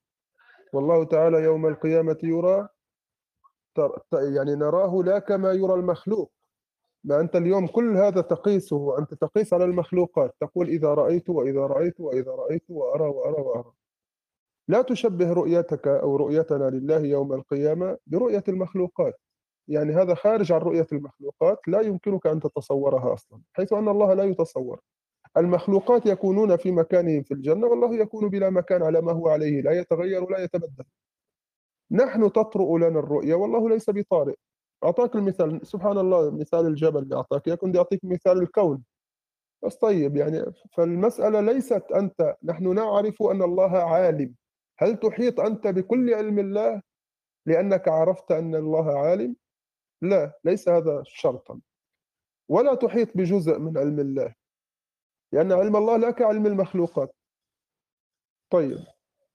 والله 0.73 1.03
تعالى 1.03 1.37
يوم 1.37 1.67
القيامة 1.67 2.17
يرى 2.23 2.67
تر- 3.75 3.97
ت- 4.11 4.33
يعني 4.35 4.55
نراه 4.55 5.01
لا 5.05 5.19
كما 5.19 5.51
يرى 5.51 5.73
المخلوق. 5.73 6.31
ما 7.03 7.19
أنت 7.19 7.35
اليوم 7.35 7.67
كل 7.67 7.97
هذا 7.97 8.21
تقيسه 8.21 8.99
أنت 8.99 9.13
تقيس 9.13 9.53
على 9.53 9.65
المخلوقات. 9.65 10.35
تقول 10.41 10.67
إذا 10.69 10.87
رأيت 10.93 11.29
وإذا 11.29 11.61
رأيت 11.61 11.99
وإذا 11.99 12.31
رأيت 12.31 12.63
وأرى 12.69 13.07
وأرى 13.07 13.41
وأرى. 13.41 13.71
لا 14.67 14.81
تشبه 14.81 15.33
رؤيتك 15.33 15.87
أو 15.87 16.15
رؤيتنا 16.15 16.69
لله 16.69 16.99
يوم 16.99 17.33
القيامة 17.33 17.97
برؤية 18.07 18.43
المخلوقات. 18.47 19.21
يعني 19.67 19.93
هذا 19.93 20.15
خارج 20.15 20.51
عن 20.51 20.59
رؤية 20.59 20.87
المخلوقات 20.91 21.59
لا 21.67 21.81
يمكنك 21.81 22.27
أن 22.27 22.39
تتصورها 22.39 23.13
أصلا 23.13 23.41
حيث 23.53 23.73
أن 23.73 23.87
الله 23.87 24.13
لا 24.13 24.23
يتصور. 24.23 24.79
المخلوقات 25.37 26.05
يكونون 26.05 26.57
في 26.57 26.71
مكانهم 26.71 27.23
في 27.23 27.33
الجنة 27.33 27.67
والله 27.67 27.95
يكون 27.95 28.29
بلا 28.29 28.49
مكان 28.49 28.83
على 28.83 29.01
ما 29.01 29.11
هو 29.11 29.27
عليه 29.27 29.61
لا 29.61 29.71
يتغير 29.71 30.23
ولا 30.23 30.43
يتبدل. 30.43 30.85
نحن 31.91 32.31
تطرؤ 32.31 32.77
لنا 32.77 32.99
الرؤية 32.99 33.35
والله 33.35 33.69
ليس 33.69 33.89
بطارئ. 33.89 34.35
أعطاك 34.83 35.15
المثال 35.15 35.67
سبحان 35.67 35.97
الله 35.97 36.31
مثال 36.31 36.65
الجبل 36.67 37.03
اللي 37.03 37.15
أعطاك 37.15 37.47
يكون 37.47 37.75
يعطيك 37.75 37.99
مثال 38.03 38.41
الكون. 38.41 38.83
بس 39.65 39.75
طيب 39.75 40.15
يعني 40.17 40.45
فالمسألة 40.77 41.41
ليست 41.41 41.83
أنت 41.95 42.35
نحن 42.43 42.75
نعرف 42.75 43.23
أن 43.23 43.41
الله 43.41 43.77
عالم. 43.77 44.35
هل 44.79 44.97
تحيط 44.97 45.39
أنت 45.39 45.67
بكل 45.67 46.13
علم 46.13 46.39
الله 46.39 46.81
لأنك 47.45 47.87
عرفت 47.87 48.31
أن 48.31 48.55
الله 48.55 48.99
عالم؟ 48.99 49.35
لا 50.01 50.39
ليس 50.43 50.69
هذا 50.69 51.03
شرطا. 51.05 51.59
ولا 52.49 52.75
تحيط 52.75 53.17
بجزء 53.17 53.59
من 53.59 53.77
علم 53.77 53.99
الله 53.99 54.33
لأن 55.33 55.51
علم 55.51 55.75
الله 55.75 55.97
لا 55.97 56.11
كعلم 56.11 56.45
المخلوقات. 56.45 57.15
طيب. 58.49 58.77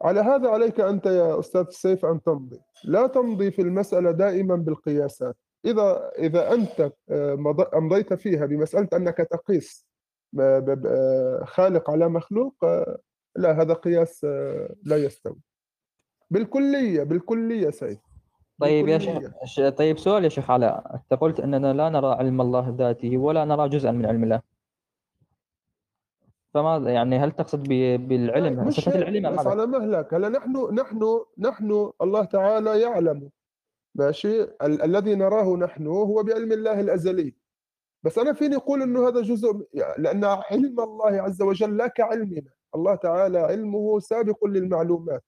على 0.04 0.20
هذا 0.20 0.48
عليك 0.48 0.80
أنت 0.80 1.06
يا 1.06 1.38
أستاذ 1.38 1.64
سيف 1.70 2.04
أن 2.04 2.22
تمضي. 2.22 2.60
لا 2.84 3.06
تمضي 3.06 3.50
في 3.50 3.62
المسألة 3.62 4.10
دائما 4.10 4.56
بالقياسات. 4.56 5.36
إذا 5.64 6.10
إذا 6.18 6.52
أنت 6.52 6.92
آه، 7.10 7.34
مض- 7.34 7.74
أمضيت 7.74 8.14
فيها 8.14 8.46
بمسألة 8.46 8.88
أنك 8.94 9.16
تقيس 9.16 9.86
ب- 10.32 10.70
ب- 10.70 11.44
خالق 11.44 11.90
على 11.90 12.08
مخلوق 12.08 12.54
آه، 12.64 12.98
لا 13.36 13.62
هذا 13.62 13.74
قياس 13.74 14.24
آه، 14.24 14.74
لا 14.82 14.96
يستوي. 14.96 15.36
بالكلية 16.30 17.02
بالكلية 17.02 17.70
سيف. 17.70 17.98
طيب 18.60 18.88
يا. 18.88 18.98
شيخ 19.44 19.68
طيب 19.68 19.98
سؤال 19.98 20.24
يا 20.24 20.28
شيخ 20.28 20.50
علاء. 20.50 20.94
أنت 20.94 21.20
قلت 21.20 21.40
أننا 21.40 21.72
لا 21.72 21.88
نرى 21.88 22.06
علم 22.12 22.40
الله 22.40 22.74
ذاته 22.78 23.18
ولا 23.18 23.44
نرى 23.44 23.68
جزءا 23.68 23.90
من 23.90 24.06
علم 24.06 24.24
الله. 24.24 24.40
فماذا 26.54 26.90
يعني 26.90 27.18
هل 27.18 27.32
تقصد 27.32 27.62
ب- 27.68 28.08
بالعلم؟ 28.08 28.66
مش 28.66 28.88
العلم 28.88 29.36
بس؟ 29.36 29.46
على 29.46 29.66
مهلك. 29.66 30.14
هلا 30.14 30.28
نحن 30.28 30.74
نحن 30.74 31.20
نحن 31.38 31.90
الله 32.02 32.24
تعالى 32.24 32.80
يعلم. 32.80 33.30
ماشي؟ 33.94 34.42
ال- 34.42 34.82
الذي 34.82 35.14
نراه 35.14 35.56
نحن 35.56 35.86
هو 35.86 36.22
بعلم 36.22 36.52
الله 36.52 36.80
الأزلي. 36.80 37.34
بس 38.04 38.18
أنا 38.18 38.32
فيني 38.32 38.56
أقول 38.56 38.82
إنه 38.82 39.08
هذا 39.08 39.20
جزء 39.20 39.66
لأن 39.98 40.24
علم 40.24 40.80
الله 40.80 41.22
عز 41.22 41.42
وجل 41.42 41.76
لا 41.76 41.86
كعلمنا. 41.86 42.50
الله 42.74 42.94
تعالى 42.94 43.38
علمه 43.38 43.98
سابق 44.00 44.44
للمعلومات. 44.44 45.24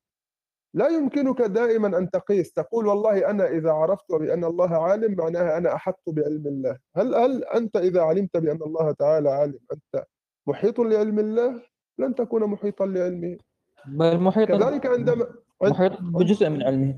لا 0.75 0.89
يمكنك 0.89 1.43
دائما 1.43 1.99
أن 1.99 2.11
تقيس 2.11 2.53
تقول 2.53 2.87
والله 2.87 3.31
أنا 3.31 3.49
إذا 3.49 3.71
عرفت 3.73 4.13
بأن 4.13 4.45
الله 4.45 4.77
عالم 4.85 5.15
معناها 5.15 5.59
أنا 5.59 5.75
أحط 5.75 6.03
بعلم 6.07 6.47
الله. 6.47 6.79
هل 6.97 7.15
هل 7.15 7.45
أنت 7.45 7.77
إذا 7.77 8.01
علمت 8.03 8.37
بأن 8.37 8.63
الله 8.63 8.93
تعالى 8.93 9.29
عالم 9.31 9.59
أنت 9.73 10.05
محيط 10.47 10.81
لعلم 10.81 11.19
الله 11.19 11.63
لن 11.99 12.15
تكون 12.15 12.45
محيطا 12.45 12.87
لعلمه. 12.87 13.39
بل 13.87 14.19
محيط 14.21 14.49
كذلك 14.49 14.87
عندما 14.87 15.27
محيط 15.63 15.93
بجزء 16.01 16.49
من 16.49 16.63
علمه. 16.63 16.95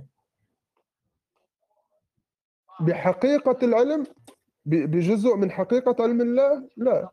بحقيقة 2.80 3.58
العلم 3.62 4.02
ب- 4.66 4.90
بجزء 4.90 5.36
من 5.36 5.50
حقيقة 5.50 5.96
علم 6.02 6.20
الله 6.20 6.68
لا. 6.76 7.08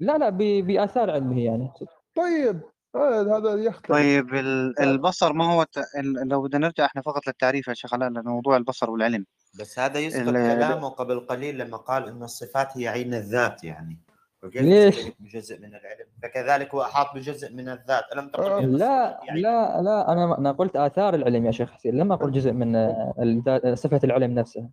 لا 0.00 0.18
لا 0.18 0.28
ب- 0.28 0.66
بآثار 0.66 1.10
علمه 1.10 1.40
يعني. 1.40 1.70
طيب 2.14 2.60
هذا 2.96 3.36
هذا 3.36 3.54
يختلف. 3.54 3.88
طيب 3.92 4.34
ال- 4.34 4.80
البصر 4.80 5.32
ما 5.32 5.52
هو 5.54 5.62
ت... 5.62 5.78
لو 6.24 6.42
بدنا 6.42 6.66
نرجع 6.66 6.84
إحنا 6.84 7.02
فقط 7.02 7.26
للتعريف 7.26 7.68
يا 7.68 7.74
شيخ 7.74 7.94
علاء 7.94 8.08
لموضوع 8.08 8.56
البصر 8.56 8.90
والعلم. 8.90 9.26
بس 9.60 9.78
هذا 9.78 9.98
يسقط 10.00 10.24
كلامه 10.24 10.88
قبل 10.88 11.20
قليل 11.20 11.58
لما 11.58 11.76
قال 11.76 12.08
إن 12.08 12.22
الصفات 12.22 12.76
هي 12.76 12.88
عين 12.88 13.14
الذات 13.14 13.64
يعني. 13.64 13.98
ليش؟ 14.44 15.08
بجزء 15.18 15.58
من 15.60 15.74
العلم. 15.74 16.06
فكذلك 16.22 16.74
هو 16.74 16.82
أحاط 16.82 17.14
بجزء 17.14 17.52
من 17.52 17.68
الذات. 17.68 18.04
ألم 18.12 18.28
تقل 18.28 18.42
آه. 18.44 18.60
لا 18.60 19.20
عين 19.30 19.42
لا 19.42 19.82
لا 19.82 20.12
أنا 20.12 20.38
أنا 20.38 20.52
قلت 20.52 20.76
آثار 20.76 21.14
العلم 21.14 21.46
يا 21.46 21.50
شيخ 21.50 21.70
حسين 21.70 21.94
لم 21.96 22.12
أقل 22.12 22.32
جزء 22.32 22.52
من 22.52 22.76
آه، 22.76 23.14
الذات- 23.18 23.66
صفة 23.78 24.00
العلم 24.04 24.34
نفسها. 24.34 24.70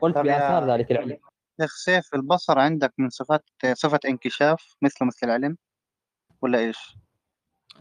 قلت 0.00 0.16
يا- 0.16 0.22
بآثار 0.22 0.70
ذلك 0.70 0.92
العلم. 0.92 1.18
شيخ 1.60 1.74
سيف 1.76 2.14
البصر 2.14 2.58
عندك 2.58 2.92
من 2.98 3.10
صفات 3.10 3.44
صفة 3.72 4.00
انكشاف 4.08 4.74
مثل 4.82 5.04
مثل 5.04 5.18
العلم 5.26 5.56
ولا 6.42 6.58
إيش؟ 6.58 6.96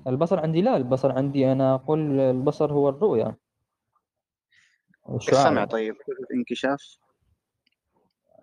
البصر 0.07 0.39
عندي 0.39 0.61
لا 0.61 0.77
البصر 0.77 1.11
عندي 1.11 1.51
أنا 1.51 1.75
أقول 1.75 2.19
البصر 2.19 2.73
هو 2.73 2.89
الرؤيا 2.89 3.35
الشعاع 5.15 5.41
السمع 5.41 5.65
طيب 5.65 5.95
انكشاف. 6.33 6.97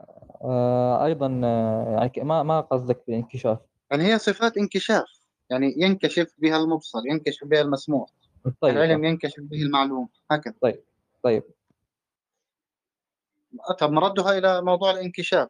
آه 0.01 0.28
أيضا 1.05 1.41
آه، 1.45 2.11
يعني 2.17 2.29
ما 2.29 2.43
ما 2.43 2.61
قصدك 2.61 3.03
بالانكشاف 3.07 3.59
يعني 3.91 4.05
هي 4.05 4.19
صفات 4.19 4.57
انكشاف. 4.57 5.19
يعني 5.51 5.75
ينكشف 5.77 6.35
بها 6.39 6.57
المبصر 6.57 6.99
ينكشف 7.07 7.47
بها 7.47 7.61
المسموع. 7.61 8.07
طيب 8.61 8.77
العلم 8.77 9.05
ينكشف 9.05 9.43
به 9.43 9.63
المعلوم. 9.63 10.09
هكذا. 10.31 10.55
طيب 11.23 11.43
طب 13.79 13.93
نردها 13.93 14.39
إلى 14.39 14.63
موضوع 14.63 14.91
الانكشاف. 14.91 15.49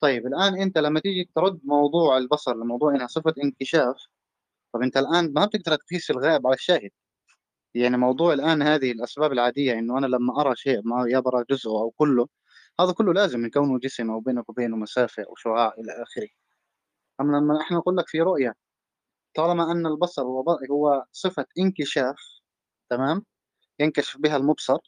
طيب 0.00 0.26
الآن 0.26 0.60
أنت 0.60 0.78
لما 0.78 1.00
تيجي 1.00 1.30
ترد 1.34 1.60
موضوع 1.64 2.18
البصر 2.18 2.54
لموضوع 2.56 2.94
إنها 2.94 3.06
صفة 3.06 3.34
انكشاف 3.44 3.96
طب 4.72 4.82
أنت 4.82 4.96
الآن 4.96 5.32
ما 5.32 5.44
بتقدر 5.46 5.76
تقيس 5.76 6.10
الغائب 6.10 6.46
على 6.46 6.54
الشاهد. 6.54 6.90
يعني 7.74 7.96
موضوع 7.96 8.32
الآن 8.32 8.62
هذه 8.62 8.92
الأسباب 8.92 9.32
العادية 9.32 9.72
إنه 9.78 9.98
أنا 9.98 10.06
لما 10.06 10.40
أرى 10.40 10.56
شيء 10.56 10.82
ما 10.84 11.04
يرى 11.08 11.44
جزءه 11.50 11.70
أو 11.70 11.90
كله 11.90 12.28
هذا 12.80 12.92
كله 12.92 13.12
لازم 13.14 13.50
كونه 13.50 13.78
جسم 13.78 14.10
أو 14.10 14.20
بينك 14.20 14.48
وبينه 14.48 14.76
مسافة 14.76 15.22
أو 15.22 15.34
شعاع 15.36 15.74
إلى 15.78 16.02
آخره. 16.02 16.28
أما 17.20 17.36
لما 17.36 17.60
إحنا 17.60 17.76
نقول 17.76 17.96
لك 17.96 18.08
في 18.08 18.20
رؤية 18.20 18.54
طالما 19.34 19.72
أن 19.72 19.86
البصر 19.86 20.22
هو 20.22 20.42
هو 20.70 21.04
صفة 21.12 21.46
انكشاف 21.58 22.16
تمام؟ 22.90 23.24
ينكشف 23.80 24.18
بها 24.18 24.36
المبصر 24.36 24.78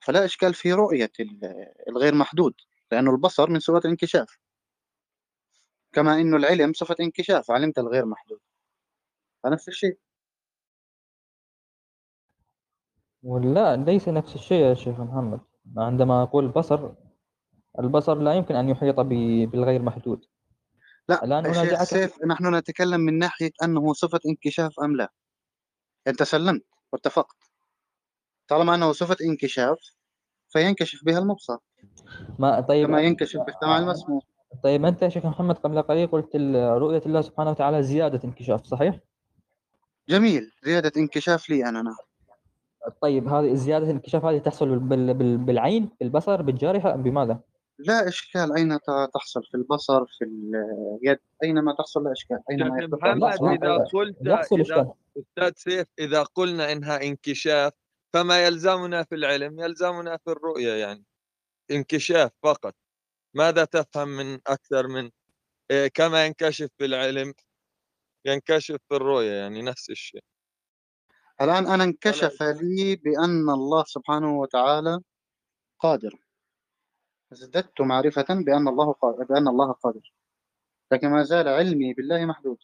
فلا 0.00 0.24
إشكال 0.24 0.54
في 0.54 0.72
رؤية 0.72 1.10
ال- 1.20 1.74
الغير 1.88 2.14
محدود 2.14 2.54
لأنه 2.92 3.10
البصر 3.10 3.50
من 3.50 3.60
صفة 3.60 3.78
الانكشاف. 3.78 4.38
كما 5.92 6.20
إنه 6.20 6.36
العلم 6.36 6.72
صفة 6.72 6.96
انكشاف 7.00 7.50
علمت 7.50 7.78
الغير 7.78 8.06
محدود. 8.06 8.40
فنفس 9.42 9.68
الشيء. 9.68 9.98
ولا 13.22 13.76
ليس 13.76 14.08
نفس 14.08 14.34
الشيء 14.34 14.60
يا 14.62 14.74
شيخ 14.74 15.00
محمد. 15.00 15.40
عندما 15.76 16.22
أقول 16.22 16.48
بصر 16.48 16.94
البصر 17.78 18.18
لا 18.18 18.34
يمكن 18.34 18.54
أن 18.56 18.68
يحيط 18.68 19.00
ب- 19.00 19.50
بالغير 19.50 19.82
محدود 19.82 20.24
لا 21.08 21.24
الآن 21.24 21.46
أنازعك. 21.46 21.82
سيف 21.82 22.24
نحن 22.24 22.54
نتكلم 22.54 23.00
من 23.00 23.18
ناحية 23.18 23.50
أنه 23.62 23.92
صفة 23.92 24.20
انكشاف 24.28 24.80
أم 24.80 24.96
لا 24.96 25.12
أنت 26.06 26.22
سلمت 26.22 26.64
واتفقت 26.92 27.36
طالما 28.48 28.74
أنه 28.74 28.92
صفة 28.92 29.16
انكشاف 29.24 29.78
فينكشف 30.48 31.04
بها 31.04 31.18
المبصر 31.18 31.56
ما 32.38 32.60
طيب 32.60 32.86
كما 32.86 33.00
ينكشف 33.00 33.40
بالسمع 33.40 33.78
المسموع 33.78 34.20
طيب 34.62 34.84
أنت 34.84 35.02
يا 35.02 35.08
شيخ 35.08 35.26
محمد 35.26 35.54
قبل 35.54 35.82
قليل 35.82 36.06
قلت 36.06 36.36
رؤية 36.56 37.02
الله 37.06 37.20
سبحانه 37.20 37.50
وتعالى 37.50 37.82
زيادة 37.82 38.20
انكشاف 38.24 38.64
صحيح؟ 38.64 38.98
جميل 40.08 40.50
زيادة 40.64 40.92
انكشاف 40.96 41.50
لي 41.50 41.68
أنا 41.68 41.82
نعم 41.82 41.96
طيب 43.02 43.28
هذه 43.28 43.54
زيادة 43.54 43.84
الانكشاف 43.86 44.24
هذه 44.24 44.38
تحصل 44.38 44.78
بال... 44.78 45.14
بال... 45.14 45.38
بالعين 45.38 45.88
بالبصر 46.00 46.42
بالجارحة 46.42 46.94
أم 46.94 47.02
بماذا؟ 47.02 47.40
لا 47.78 48.08
إشكال. 48.08 48.56
أين 48.56 48.78
ت- 48.78 49.10
تحصل 49.14 49.44
في 49.44 49.54
البصر 49.56 50.06
في 50.06 50.24
اليد؟ 50.24 51.18
أينما 51.42 51.74
تحصل 51.78 52.04
لا 52.04 52.12
إشكال. 52.12 52.38
أينما 52.50 52.80
شيخ 52.80 52.82
يرتفع 52.90 53.14
محمد 53.14 53.32
البصر 53.34 53.44
لا، 53.44 53.52
إذا 53.52 53.84
قلت 53.92 54.16
يحصل 54.20 54.60
إذا 54.60 54.62
إشكال. 54.62 54.92
أستاذ 55.18 55.52
سيف 55.56 55.86
إذا 55.98 56.22
قلنا 56.22 56.72
إنها 56.72 57.02
انكشاف 57.02 57.72
فما 58.12 58.44
يلزمنا 58.46 59.02
في 59.04 59.14
العلم؟ 59.14 59.60
يلزمنا 59.60 60.16
في 60.16 60.30
الرؤية 60.30 60.72
يعني. 60.72 61.04
انكشاف 61.70 62.30
فقط. 62.42 62.74
ماذا 63.34 63.64
تفهم 63.64 64.08
من 64.08 64.34
أكثر 64.46 64.86
من 64.88 65.10
إيه، 65.70 65.88
كما 65.88 66.26
ينكشف 66.26 66.68
في 66.78 66.84
العلم 66.84 67.34
ينكشف 68.24 68.76
في 68.88 68.94
الرؤية 68.94 69.32
يعني 69.32 69.62
نفس 69.62 69.90
الشيء. 69.90 70.22
الآن 71.40 71.66
أنا 71.66 71.84
انكشف 71.84 72.42
لي 72.42 72.96
بأن 72.96 73.50
الله 73.50 73.84
سبحانه 73.86 74.38
وتعالى 74.38 75.00
قادر. 75.80 76.27
ازددت 77.32 77.80
معرفة 77.80 78.26
بأن 78.30 78.68
الله 78.68 78.92
قادر 78.92 79.24
بأن 79.24 79.48
الله 79.48 79.72
قادر. 79.72 80.12
لكن 80.92 81.08
ما 81.10 81.22
زال 81.22 81.48
علمي 81.48 81.94
بالله 81.94 82.26
محدود. 82.26 82.58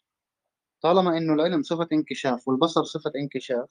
طالما 0.82 1.18
إنه 1.18 1.34
العلم 1.34 1.62
صفة 1.62 1.88
انكشاف 1.92 2.48
والبصر 2.48 2.84
صفة 2.84 3.12
انكشاف 3.16 3.70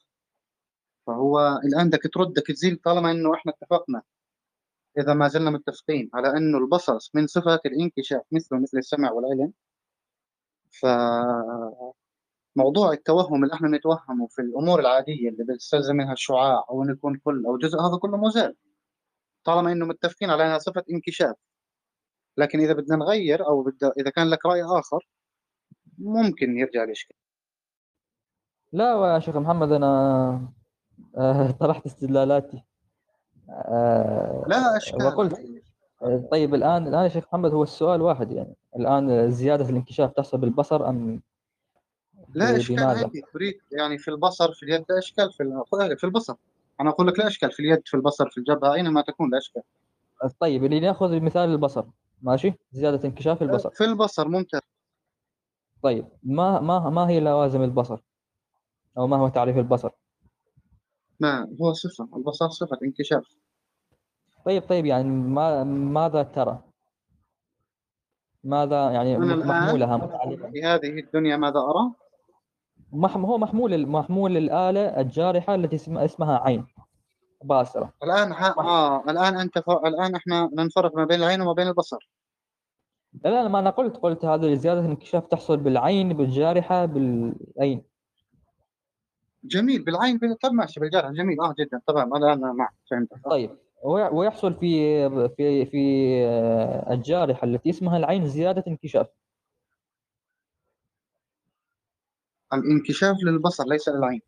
فهو 1.06 1.60
الآن 1.64 1.88
بدك 1.88 2.02
ترد 2.14 2.28
بدك 2.28 2.46
تزيل 2.46 2.76
طالما 2.76 3.10
إنه 3.10 3.34
إحنا 3.34 3.52
اتفقنا. 3.52 4.02
إذا 4.98 5.14
ما 5.14 5.28
زلنا 5.28 5.50
متفقين 5.50 6.10
على 6.14 6.28
إنه 6.36 6.58
البصر 6.58 6.98
من 7.14 7.26
صفة 7.26 7.60
الانكشاف 7.66 8.22
مثله 8.32 8.58
مثل 8.60 8.78
السمع 8.78 9.10
والعلم 9.12 9.52
فموضوع 10.70 11.92
التوهم 12.92 13.44
اللي 13.44 13.54
إحنا 13.54 13.68
نتوهمه 13.68 14.26
في 14.26 14.42
الأمور 14.42 14.80
العادية 14.80 15.28
اللي 15.28 15.44
بتستلزم 15.44 15.96
منها 15.96 16.12
الشعاع 16.12 16.64
أو 16.70 16.82
إنه 16.82 16.92
يكون 16.92 17.16
كل 17.24 17.46
أو 17.46 17.58
جزء 17.58 17.78
هذا 17.80 17.98
كله 18.02 18.16
مزال 18.16 18.56
طالما 19.44 19.72
إنه 19.72 19.86
متفقين 19.86 20.30
على 20.30 20.46
أنها 20.46 20.58
صفة 20.58 20.82
انكشاف. 20.90 21.36
لكن 22.36 22.60
إذا 22.60 22.72
بدنا 22.72 22.96
نغير 22.96 23.46
أو 23.46 23.62
بدأ 23.62 23.92
إذا 23.98 24.10
كان 24.10 24.30
لك 24.30 24.46
رأي 24.46 24.62
آخر 24.64 25.08
ممكن 25.98 26.58
يرجع 26.58 26.84
الإشكال 26.84 27.16
لا 28.72 29.14
يا 29.14 29.18
شيخ 29.18 29.36
محمد 29.36 29.72
أنا 29.72 30.48
آه، 31.16 31.50
طرحت 31.60 31.86
استدلالاتي. 31.86 32.64
آه، 33.50 34.44
لا 34.48 34.76
إشكال. 34.76 35.06
وقلت 35.06 35.64
طيب 36.30 36.54
الآن 36.54 36.86
الآن 36.86 37.02
يا 37.02 37.08
شيخ 37.08 37.24
محمد 37.24 37.50
هو 37.50 37.62
السؤال 37.62 38.02
واحد 38.02 38.32
يعني. 38.32 38.54
الآن 38.76 39.30
زيادة 39.30 39.68
الانكشاف 39.68 40.12
تحصل 40.12 40.38
بالبصر 40.38 40.88
أم 40.88 41.20
لا 42.34 42.58
بماذا؟ 42.68 43.04
عندي 43.04 43.22
تريد 43.32 43.60
يعني 43.72 43.98
في 43.98 44.08
البصر 44.08 44.52
في 44.52 44.62
اليد 44.62 44.84
لا 44.90 44.98
إشكال 44.98 45.32
في 45.32 45.64
في 45.96 46.04
البصر. 46.04 46.34
أنا 46.80 46.90
أقول 46.90 47.06
لك 47.06 47.18
لا 47.18 47.26
إشكال 47.26 47.52
في 47.52 47.60
اليد 47.60 47.82
في 47.84 47.94
البصر 47.94 48.30
في 48.30 48.38
الجبهة 48.38 48.74
أينما 48.74 49.02
تكون 49.02 49.30
لا 49.30 49.38
إشكال. 49.38 49.62
طيب 50.40 50.64
اللي 50.64 50.80
نأخذ 50.80 51.20
مثال 51.20 51.48
البصر 51.50 51.84
ماشي؟ 52.22 52.54
زيادة 52.72 53.08
انكشاف 53.08 53.42
البصر. 53.42 53.70
في 53.70 53.84
البصر 53.84 54.28
ممتاز. 54.28 54.60
طيب 55.82 56.08
ما 56.22 56.60
ما 56.60 56.90
ما 56.90 57.08
هي 57.08 57.20
لوازم 57.20 57.62
البصر؟ 57.62 58.00
أو 58.98 59.06
ما 59.06 59.16
هو 59.16 59.28
تعريف 59.28 59.58
البصر؟ 59.58 59.90
ما 61.20 61.56
هو 61.60 61.72
صفة 61.72 62.08
البصر 62.16 62.48
صفة 62.48 62.78
انكشاف. 62.82 63.36
طيب 64.44 64.62
طيب 64.62 64.86
يعني 64.86 65.08
ما 65.08 65.64
ماذا 65.64 66.22
ترى؟ 66.22 66.62
ماذا 68.44 68.90
يعني 68.90 69.18
محمولها 69.18 69.98
في 70.52 70.62
هذه 70.64 71.00
الدنيا 71.00 71.36
ماذا 71.36 71.58
أرى؟ 71.58 72.03
هو 72.94 73.38
محمول 73.38 73.86
محمول 73.86 74.36
الآلة 74.36 75.00
الجارحة 75.00 75.54
التي 75.54 75.76
اسم- 75.76 75.98
اسمها 75.98 76.38
عين. 76.38 76.66
باصرة 77.44 77.92
الآن 78.02 78.34
ح... 78.34 78.58
آه 78.58 79.04
الآن 79.10 79.36
أنت 79.38 79.58
ف... 79.58 79.70
الآن 79.70 80.14
إحنا 80.14 80.50
ننفرق 80.58 80.96
ما 80.96 81.04
بين 81.04 81.18
العين 81.22 81.40
وما 81.40 81.52
بين 81.52 81.68
البصر. 81.68 82.10
لا 83.24 83.30
لا 83.42 83.48
ما 83.48 83.58
أنا 83.58 83.70
قلت 83.70 83.96
قلت 83.96 84.24
هذه 84.24 84.54
زيادة 84.54 84.80
الانكشاف 84.80 85.26
تحصل 85.26 85.56
بالعين 85.56 86.12
بالجارحة 86.12 86.84
بالعين. 86.84 87.82
جميل 89.44 89.84
بالعين 89.84 90.18
بال... 90.18 90.38
طب 90.38 90.52
ماشي 90.52 90.80
بالجرح 90.80 91.10
جميل 91.10 91.40
آه 91.40 91.54
جدا. 91.58 91.80
تمام 91.86 92.16
الآن 92.16 92.44
أنا 92.44 92.52
معك 92.52 92.72
فهمت. 92.90 93.08
طيب. 93.24 93.50
وي- 93.84 94.08
ويحصل 94.08 94.54
في 94.54 95.08
في 95.36 95.66
في 95.66 96.14
آه، 96.26 96.92
الجارحة 96.92 97.44
التي 97.44 97.70
اسمها 97.70 97.96
العين 97.96 98.26
زيادة 98.26 98.64
انكشاف. 98.68 99.06
الانكشاف 102.54 103.16
للبصر 103.22 103.64
ليس 103.64 103.88
للعين. 103.88 104.20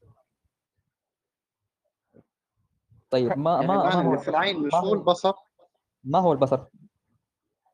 طيب 3.11 3.39
ما 3.39 3.55
يعني 3.55 3.67
ما 3.67 3.77
ما 3.77 3.93
هو 3.93 4.19
في 4.19 4.29
العين 4.29 4.67
مش 4.67 4.75
هو 4.75 4.95
البصر؟ 4.95 5.33
ما 6.05 6.19
هو 6.19 6.33
البصر؟ 6.33 6.67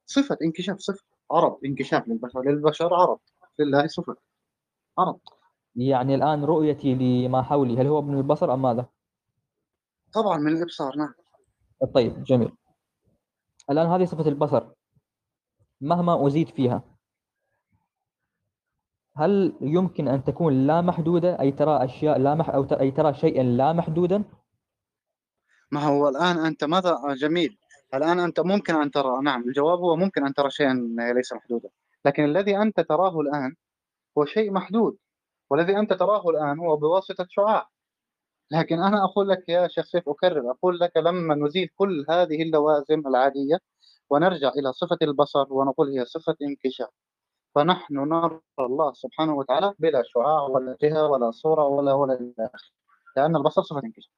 صفة 0.06 0.38
انكشاف 0.42 0.78
صفة. 0.78 1.04
عرض 1.30 1.58
انكشاف 1.64 2.08
للبشر. 2.08 2.42
للبشر 2.42 2.94
عرض 2.94 3.18
لله 3.58 3.86
صفة. 3.86 4.16
عرض 4.98 5.20
يعني 5.76 6.14
الآن 6.14 6.44
رؤيتي 6.44 6.94
لما 6.94 7.42
حولي 7.42 7.78
هل 7.78 7.86
هو 7.86 8.02
من 8.02 8.18
البصر 8.18 8.54
أم 8.54 8.62
ماذا؟ 8.62 8.86
طبعا 10.12 10.38
من 10.38 10.56
الإبصار 10.56 10.96
نعم. 10.96 11.14
طيب 11.94 12.24
جميل. 12.24 12.52
الآن 13.70 13.86
هذه 13.86 14.04
صفة 14.04 14.28
البصر. 14.28 14.70
مهما 15.80 16.26
أزيد 16.26 16.48
فيها 16.48 16.91
هل 19.16 19.52
يمكن 19.60 20.08
أن 20.08 20.24
تكون 20.24 20.66
لا 20.66 20.80
محدودة؟ 20.80 21.40
أي 21.40 21.52
ترى 21.52 21.84
أشياء 21.84 22.18
لا 22.18 22.34
مح 22.34 22.50
أو 22.50 22.62
أي 22.64 22.90
ترى 22.90 23.14
شيئا 23.14 23.42
لا 23.42 23.72
محدودا؟ 23.72 24.24
ما 25.72 25.80
هو 25.80 26.08
الآن 26.08 26.38
أنت 26.38 26.64
ماذا؟ 26.64 26.90
آه، 26.90 27.14
جميل. 27.14 27.58
الآن 27.94 28.20
أنت 28.20 28.40
ممكن 28.40 28.74
أن 28.74 28.90
ترى 28.90 29.22
نعم 29.22 29.42
الجواب 29.42 29.78
هو 29.78 29.96
ممكن 29.96 30.26
أن 30.26 30.34
ترى 30.34 30.50
شيئا 30.50 30.74
ليس 31.16 31.32
محدودا. 31.32 31.68
لكن 32.04 32.24
الذي 32.24 32.56
أنت 32.56 32.80
تراه 32.80 33.20
الآن 33.20 33.54
هو 34.18 34.24
شيء 34.24 34.52
محدود. 34.52 34.96
والذي 35.50 35.78
أنت 35.78 35.92
تراه 35.92 36.30
الآن 36.30 36.58
هو 36.58 36.76
بواسطة 36.76 37.26
شعاع. 37.30 37.68
لكن 38.50 38.80
أنا 38.82 39.04
أقول 39.04 39.28
لك 39.28 39.48
يا 39.48 39.68
شيخ 39.68 39.84
سيف 39.86 40.08
أكرر 40.08 40.50
أقول 40.50 40.80
لك 40.80 40.96
لما 40.96 41.34
نزيل 41.34 41.68
كل 41.76 42.06
هذه 42.10 42.42
اللوازم 42.42 43.06
العادية 43.06 43.58
ونرجع 44.10 44.48
إلى 44.48 44.72
صفة 44.72 44.98
البصر 45.02 45.52
ونقول 45.52 45.90
هي 45.98 46.04
صفة 46.04 46.36
انكشاف. 46.42 46.88
فنحن 47.54 47.94
نرى 47.94 48.40
الله 48.60 48.92
سبحانه 48.92 49.34
وتعالى 49.34 49.74
بلا 49.78 50.02
شعاع 50.06 50.42
ولا 50.42 50.76
جهة 50.82 51.06
ولا 51.06 51.30
صورة 51.30 51.64
ولا 51.64 51.92
ولا 51.92 52.14
إلى 52.14 52.50
لأن 53.16 53.36
البصر 53.36 53.62
صفة 53.62 53.82
انكشاف 53.84 54.12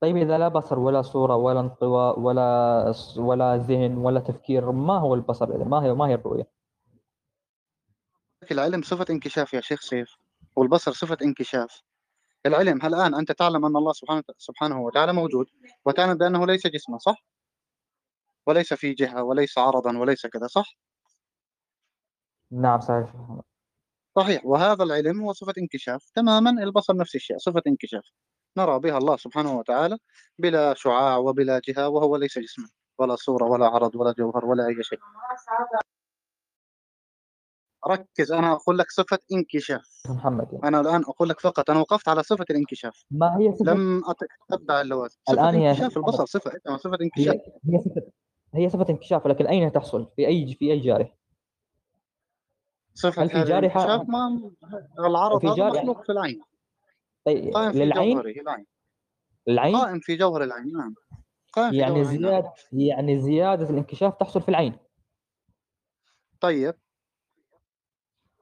طيب 0.00 0.16
إذا 0.16 0.38
لا 0.38 0.48
بصر 0.48 0.78
ولا 0.78 1.02
صورة 1.02 1.36
ولا 1.36 1.60
انطواء 1.60 2.20
ولا 2.20 2.94
ولا 3.16 3.56
ذهن 3.56 3.96
ولا 3.98 4.20
تفكير 4.20 4.72
ما 4.72 4.98
هو 4.98 5.14
البصر 5.14 5.64
ما 5.64 5.84
هي 5.84 5.94
ما 5.94 6.08
هي 6.08 6.14
الرؤية 6.14 6.48
العلم 8.50 8.82
صفة 8.82 9.06
انكشاف 9.10 9.54
يا 9.54 9.60
شيخ 9.60 9.80
سيف 9.80 10.16
والبصر 10.56 10.92
صفة 10.92 11.16
انكشاف 11.22 11.82
العلم 12.46 12.82
هل 12.82 12.94
الآن 12.94 13.14
أنت 13.14 13.32
تعلم 13.32 13.64
أن 13.66 13.76
الله 13.76 13.92
سبحانه 13.92 14.22
سبحانه 14.38 14.82
وتعالى 14.82 15.12
موجود 15.12 15.46
وتعلم 15.84 16.14
بأنه 16.14 16.46
ليس 16.46 16.66
جسما 16.66 16.98
صح؟ 16.98 17.24
وليس 18.46 18.74
في 18.74 18.92
جهة 18.92 19.22
وليس 19.22 19.58
عرضا 19.58 19.98
وليس 19.98 20.26
كذا 20.26 20.46
صح؟ 20.46 20.76
نعم 22.50 22.80
صحيح. 22.80 23.12
صحيح. 24.16 24.46
وهذا 24.46 24.84
العلم 24.84 25.20
هو 25.20 25.32
صفة 25.32 25.52
انكشاف. 25.58 26.10
تماما 26.14 26.50
البصر 26.50 26.96
نفس 26.96 27.14
الشيء 27.14 27.38
صفة 27.38 27.62
انكشاف. 27.66 28.04
نرى 28.58 28.78
بها 28.78 28.98
الله 28.98 29.16
سبحانه 29.16 29.58
وتعالى 29.58 29.98
بلا 30.38 30.74
شعاع 30.74 31.16
وبلا 31.16 31.60
جهة 31.68 31.88
وهو 31.88 32.16
ليس 32.16 32.38
جسما 32.38 32.68
ولا 32.98 33.16
صورة 33.16 33.44
ولا 33.44 33.66
عرض 33.66 33.96
ولا 33.96 34.12
جوهر 34.18 34.44
ولا 34.44 34.66
أي 34.66 34.82
شيء. 34.82 34.98
ركز 37.88 38.32
أنا 38.32 38.52
أقول 38.52 38.78
لك 38.78 38.90
صفة 38.90 39.18
انكشاف. 39.32 40.02
محمد. 40.08 40.48
يعني. 40.52 40.68
أنا 40.68 40.80
الآن 40.80 41.02
أقول 41.02 41.28
لك 41.28 41.40
فقط 41.40 41.70
أنا 41.70 41.80
وقفت 41.80 42.08
على 42.08 42.22
صفة 42.22 42.44
الانكشاف. 42.50 43.04
ما 43.10 43.38
هي 43.38 43.52
صفة؟ 43.52 43.72
لم 43.72 44.02
أتتبع 44.50 44.80
اللوازم. 44.80 45.16
صفة 45.28 45.34
الآن 45.34 45.54
هي 45.54 45.70
انكشاف 45.70 45.96
البصر 45.96 46.26
صفة 46.26 46.50
صفة 46.76 46.98
انكشاف. 47.00 47.34
هي 47.68 47.78
صفة 47.78 48.02
هي 48.54 48.70
صفة 48.70 48.86
انكشاف 48.90 49.26
لكن 49.26 49.46
أين 49.46 49.72
تحصل؟ 49.72 50.08
في 50.16 50.26
أي 50.26 50.54
في 50.58 50.72
أي 50.72 50.80
جارح؟ 50.80 51.16
صفة 52.96 53.22
هل 53.22 53.28
في 53.30 53.44
جارحة؟ 53.44 53.84
الانكشاف 53.84 54.08
ما 54.08 54.50
العرض 54.98 55.44
هذا 55.46 55.68
مخلوق 55.68 56.02
في 56.02 56.12
العين. 56.12 56.40
طيب 57.24 57.54
قائم 57.54 57.72
في 57.72 57.84
للعين؟ 57.84 58.14
جوهره 58.14 58.40
العين. 58.40 58.66
العين؟ 59.48 59.76
قائم 59.76 60.00
في 60.00 60.16
جوهر 60.16 60.42
العين 60.44 60.72
نعم. 60.72 60.94
قائم 61.52 61.70
في 61.70 61.76
يعني 61.76 62.02
نعم. 62.02 62.04
زيادة 62.04 62.52
يعني 62.72 63.20
زيادة 63.20 63.70
الانكشاف 63.70 64.14
تحصل 64.14 64.40
في 64.40 64.48
العين. 64.48 64.76
طيب. 66.40 66.74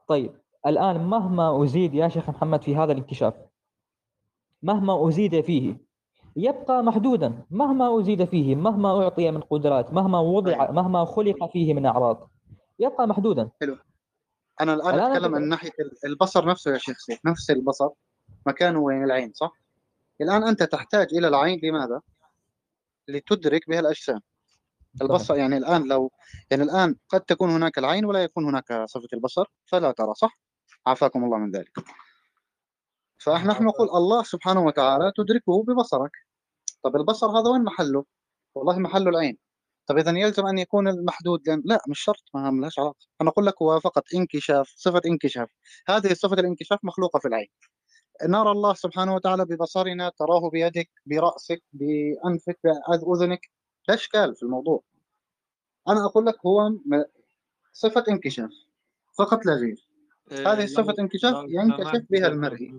طيب 0.09 0.41
الآن 0.67 1.05
مهما 1.05 1.65
أزيد 1.65 1.95
يا 1.95 2.09
شيخ 2.09 2.31
محمد 2.31 2.63
في 2.63 2.77
هذا 2.77 2.93
الانكشاف 2.93 3.35
مهما 4.63 5.09
أزيد 5.09 5.41
فيه 5.41 5.77
يبقى 6.37 6.83
محدودا. 6.83 7.43
مهما 7.51 8.01
أزيد 8.01 8.25
فيه 8.25 8.57
مهما 8.57 9.03
أعطي 9.03 9.31
من 9.31 9.41
قدرات 9.41 9.93
مهما 9.93 10.21
وضع 10.21 10.67
طيب. 10.67 10.75
مهما 10.75 11.05
خلق 11.05 11.53
فيه 11.53 11.75
من 11.75 11.87
أعراض 11.87 12.31
يبقى 12.79 13.07
محدودا. 13.09 13.51
أنا 13.63 13.79
الآن 14.61 14.99
أتكلم 15.13 15.33
أنت- 15.33 15.37
عن 15.37 15.49
ناحية 15.49 15.71
البصر 16.05 16.47
نفسه 16.49 16.73
يا 16.73 16.79
شيخ 16.79 16.99
سيف 16.99 17.27
نفس 17.27 17.51
البصر 17.51 17.89
مكانه 18.47 18.79
وين 18.79 19.05
العين 19.05 19.33
صح؟ 19.33 19.53
الآن 20.21 20.43
أنت 20.49 20.63
تحتاج 20.63 21.15
إلى 21.15 21.29
العين 21.29 21.61
لماذا؟ 21.63 22.01
لتدرك 23.09 23.69
بها 23.69 23.81
الأجسام 23.81 24.21
البصر 25.03 25.35
يعني 25.37 25.57
الآن 25.57 25.89
لو 25.89 26.13
يعني 26.51 26.63
الآن 26.63 26.97
قد 27.09 27.21
تكون 27.21 27.51
هناك 27.51 27.79
العين 27.79 28.05
ولا 28.05 28.23
يكون 28.23 28.45
هناك 28.45 28.85
صفة 28.87 29.09
البصر 29.13 29.45
فلا 29.67 29.93
ترى 29.93 30.15
صح؟ 30.15 30.39
عافاكم 30.87 31.25
الله 31.25 31.39
من 31.39 31.51
ذلك 31.51 31.71
فإحنا 33.19 33.53
نحن 33.53 33.65
نقول 33.65 33.89
الله 33.89 34.23
سبحانه 34.23 34.61
وتعالى 34.65 35.13
تدركه 35.17 35.63
ببصرك 35.63 36.11
طب 36.83 36.97
البصر 36.97 37.27
هذا 37.27 37.51
وين 37.51 37.65
محله؟ 37.65 38.05
والله 38.55 38.79
محله 38.79 39.11
العين 39.11 39.39
طب 39.87 39.99
إذا 39.99 40.19
يلزم 40.19 40.47
أن 40.47 40.59
يكون 40.59 40.89
المحدود 40.89 41.49
لأن 41.49 41.63
لا 41.65 41.81
مش 41.89 42.01
شرط 42.01 42.23
ما 42.35 42.51
لهاش 42.61 42.79
علاقة. 42.79 43.07
أنا 43.21 43.31
أقول 43.31 43.47
لك 43.47 43.63
هو 43.63 43.81
فقط 43.81 44.03
انكشاف 44.15 44.73
صفة 44.77 45.01
انكشاف. 45.07 45.49
هذه 45.89 46.13
صفة 46.13 46.35
الانكشاف 46.35 46.79
مخلوقة 46.83 47.19
في 47.19 47.29
العين. 47.29 47.49
نرى 48.25 48.51
الله 48.51 48.75
سبحانه 48.75 49.15
وتعالى 49.15 49.45
ببصرنا 49.45 50.13
تراه 50.19 50.51
بيدك 50.51 50.91
برأسك 51.07 51.63
بأنفك 51.73 52.59
باذنك 52.65 53.41
لا 53.89 53.95
إشكال 53.95 54.35
في 54.37 54.43
الموضوع. 54.43 54.83
أنا 55.89 56.05
أقول 56.07 56.27
لك 56.27 56.47
هو 56.47 56.71
صفة 57.73 58.05
انكشاف 58.09 58.51
فقط 59.19 59.47
لا 59.47 59.53
غير. 59.55 59.89
هذه 60.47 60.67
صفة 60.67 60.95
انكشاف 60.99 61.35
ينكشف 61.49 62.07
بها 62.11 62.27
المرئي 62.29 62.79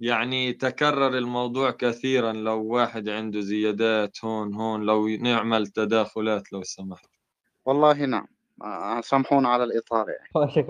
يعني 0.00 0.52
تكرر 0.52 1.18
الموضوع 1.18 1.70
كثيرا 1.70 2.32
لو 2.32 2.64
واحد 2.64 3.08
عنده 3.08 3.40
زيادات 3.40 4.24
هون 4.24 4.54
هون 4.54 4.82
لو 4.82 5.08
نعمل 5.08 5.66
تداخلات 5.66 6.52
لو 6.52 6.62
سمحت. 6.62 7.08
والله 7.64 8.06
نعم. 8.06 8.26
آه، 8.62 9.00
سامحونا 9.00 9.48
على 9.48 9.64
الإطالة 9.64 10.12
يعني. 10.12 10.66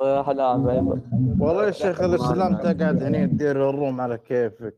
نعم 0.38 0.68
أيضا 0.68 1.02
والله 1.40 1.66
يا 1.66 1.70
شيخ 1.70 2.00
الاسلام 2.00 2.56
تقعد 2.56 3.02
هنا 3.02 3.26
تدير 3.26 3.70
الروم 3.70 4.00
على 4.00 4.18
كيفك. 4.18 4.76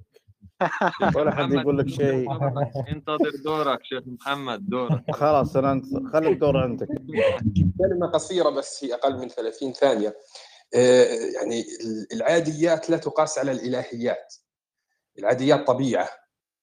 ولا 1.16 1.34
حد 1.34 1.52
يقول 1.52 1.78
لك 1.78 1.88
شيء. 1.88 2.30
انتظر 2.88 3.30
دورك 3.44 3.84
شيخ 3.84 4.02
محمد 4.06 4.68
دورك. 4.68 5.10
خلاص 5.20 5.56
أنا 5.56 5.72
انت 5.72 5.84
خلي 6.12 6.28
الدور 6.28 6.56
عندك. 6.56 6.88
كلمة 7.78 8.06
قصيرة 8.06 8.50
بس 8.50 8.84
هي 8.84 8.94
أقل 8.94 9.18
من 9.18 9.28
30 9.28 9.72
ثانية. 9.72 10.08
آه، 10.08 10.12
يعني 11.34 11.64
العاديات 12.12 12.90
لا 12.90 12.96
تقاس 12.96 13.38
على 13.38 13.52
الإلهيات. 13.52 14.34
العاديات 15.18 15.66
طبيعة 15.66 16.08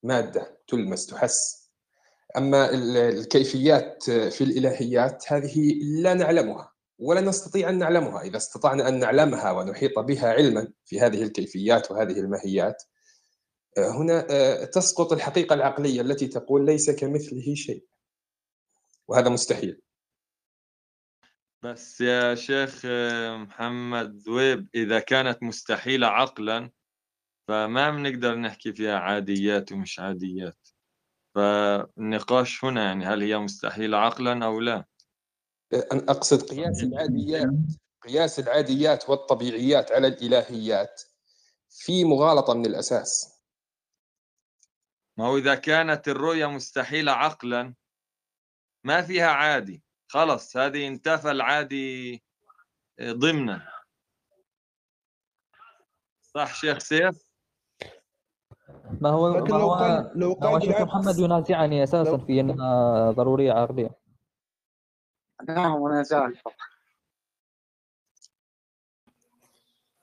مادة 0.02 0.58
تلمس 0.68 1.06
تحس. 1.06 1.70
ال- 2.70 2.96
الكيفيات 2.96 4.02
في 4.10 4.44
الإلهيات 4.44 5.24
هذه 5.32 5.74
لا 5.82 6.14
نعلمها 6.14 6.72
ولا 6.98 7.20
نستطيع 7.20 7.68
أن 7.68 7.78
نعلمها. 7.78 8.22
إذا 8.22 8.36
استطعنا 8.36 8.88
أن 8.88 8.98
نعلمها 8.98 9.50
ونحيط 9.52 9.98
بها 9.98 10.28
علما 10.32 10.72
في 10.84 11.00
هذه 11.00 11.22
الكيفيات 11.22 11.90
وهذه 11.90 12.20
الماهيات 12.20 12.82
آه، 13.78 13.88
هنا 13.88 14.26
آه، 14.30 14.64
تسقط 14.64 15.12
الحقيقة 15.12 15.54
العقلية 15.54 16.00
التي 16.00 16.26
تقول 16.26 16.66
ليس 16.66 16.90
كمثله 16.90 17.54
شيء. 17.54 17.84
وهذا 19.08 19.28
مستحيل. 19.28 19.82
بس 21.62 22.00
يا 22.00 22.34
شيخ 22.34 22.86
محمد 23.36 24.16
ذويب 24.16 24.68
إذا 24.74 25.00
كانت 25.00 25.42
مستحيلة 25.42 26.06
عقلا 26.06 26.70
فما 27.48 27.90
بنقدر 27.90 28.34
نحكي 28.34 28.72
فيها 28.72 28.98
عاديات 28.98 29.72
ومش 29.72 30.00
عاديات. 30.00 30.68
فالنقاش 31.34 32.64
هنا 32.64 32.84
يعني 32.84 33.04
هل 33.04 33.22
هي 33.22 33.38
مستحيلة 33.38 33.98
عقلا 33.98 34.44
أو 34.44 34.60
لا؟ 34.60 34.84
أنا 35.92 36.02
أقصد 36.08 36.42
قياس 36.50 36.82
العاديات 36.82 37.50
قياس 38.02 38.38
العاديات 38.38 39.10
والطبيعيات 39.10 39.92
على 39.92 40.06
الإلهيات 40.06 41.02
في 41.70 42.04
مغالطة 42.04 42.54
من 42.54 42.66
الأساس. 42.66 43.40
ما 45.18 45.26
هو 45.26 45.36
إذا 45.36 45.54
كانت 45.54 46.08
الرؤية 46.08 46.46
مستحيلة 46.46 47.12
عقلا 47.12 47.74
ما 48.84 49.02
فيها 49.02 49.30
عادي. 49.30 49.82
خلص 50.10 50.56
هذه 50.56 50.88
انتفى 50.88 51.30
العادي 51.30 52.22
ضمنا. 53.02 53.68
صح 56.22 56.54
شيخ 56.54 56.78
سيف؟ 56.78 57.30
ما 59.00 59.10
هو 59.10 59.38
لكن 59.38 59.52
ما 59.52 59.58
لو 59.58 59.64
هو 59.64 59.74
قال 59.74 60.10
لو 60.14 60.28
هو 60.28 60.34
قال 60.34 60.62
شيخ 60.62 60.80
محمد 60.80 61.18
ينازعني 61.18 61.82
أساسا 61.82 62.16
في 62.16 62.40
أنها 62.40 63.10
ضرورية 63.10 63.52
عقليه 63.52 63.90
نعم 65.48 65.82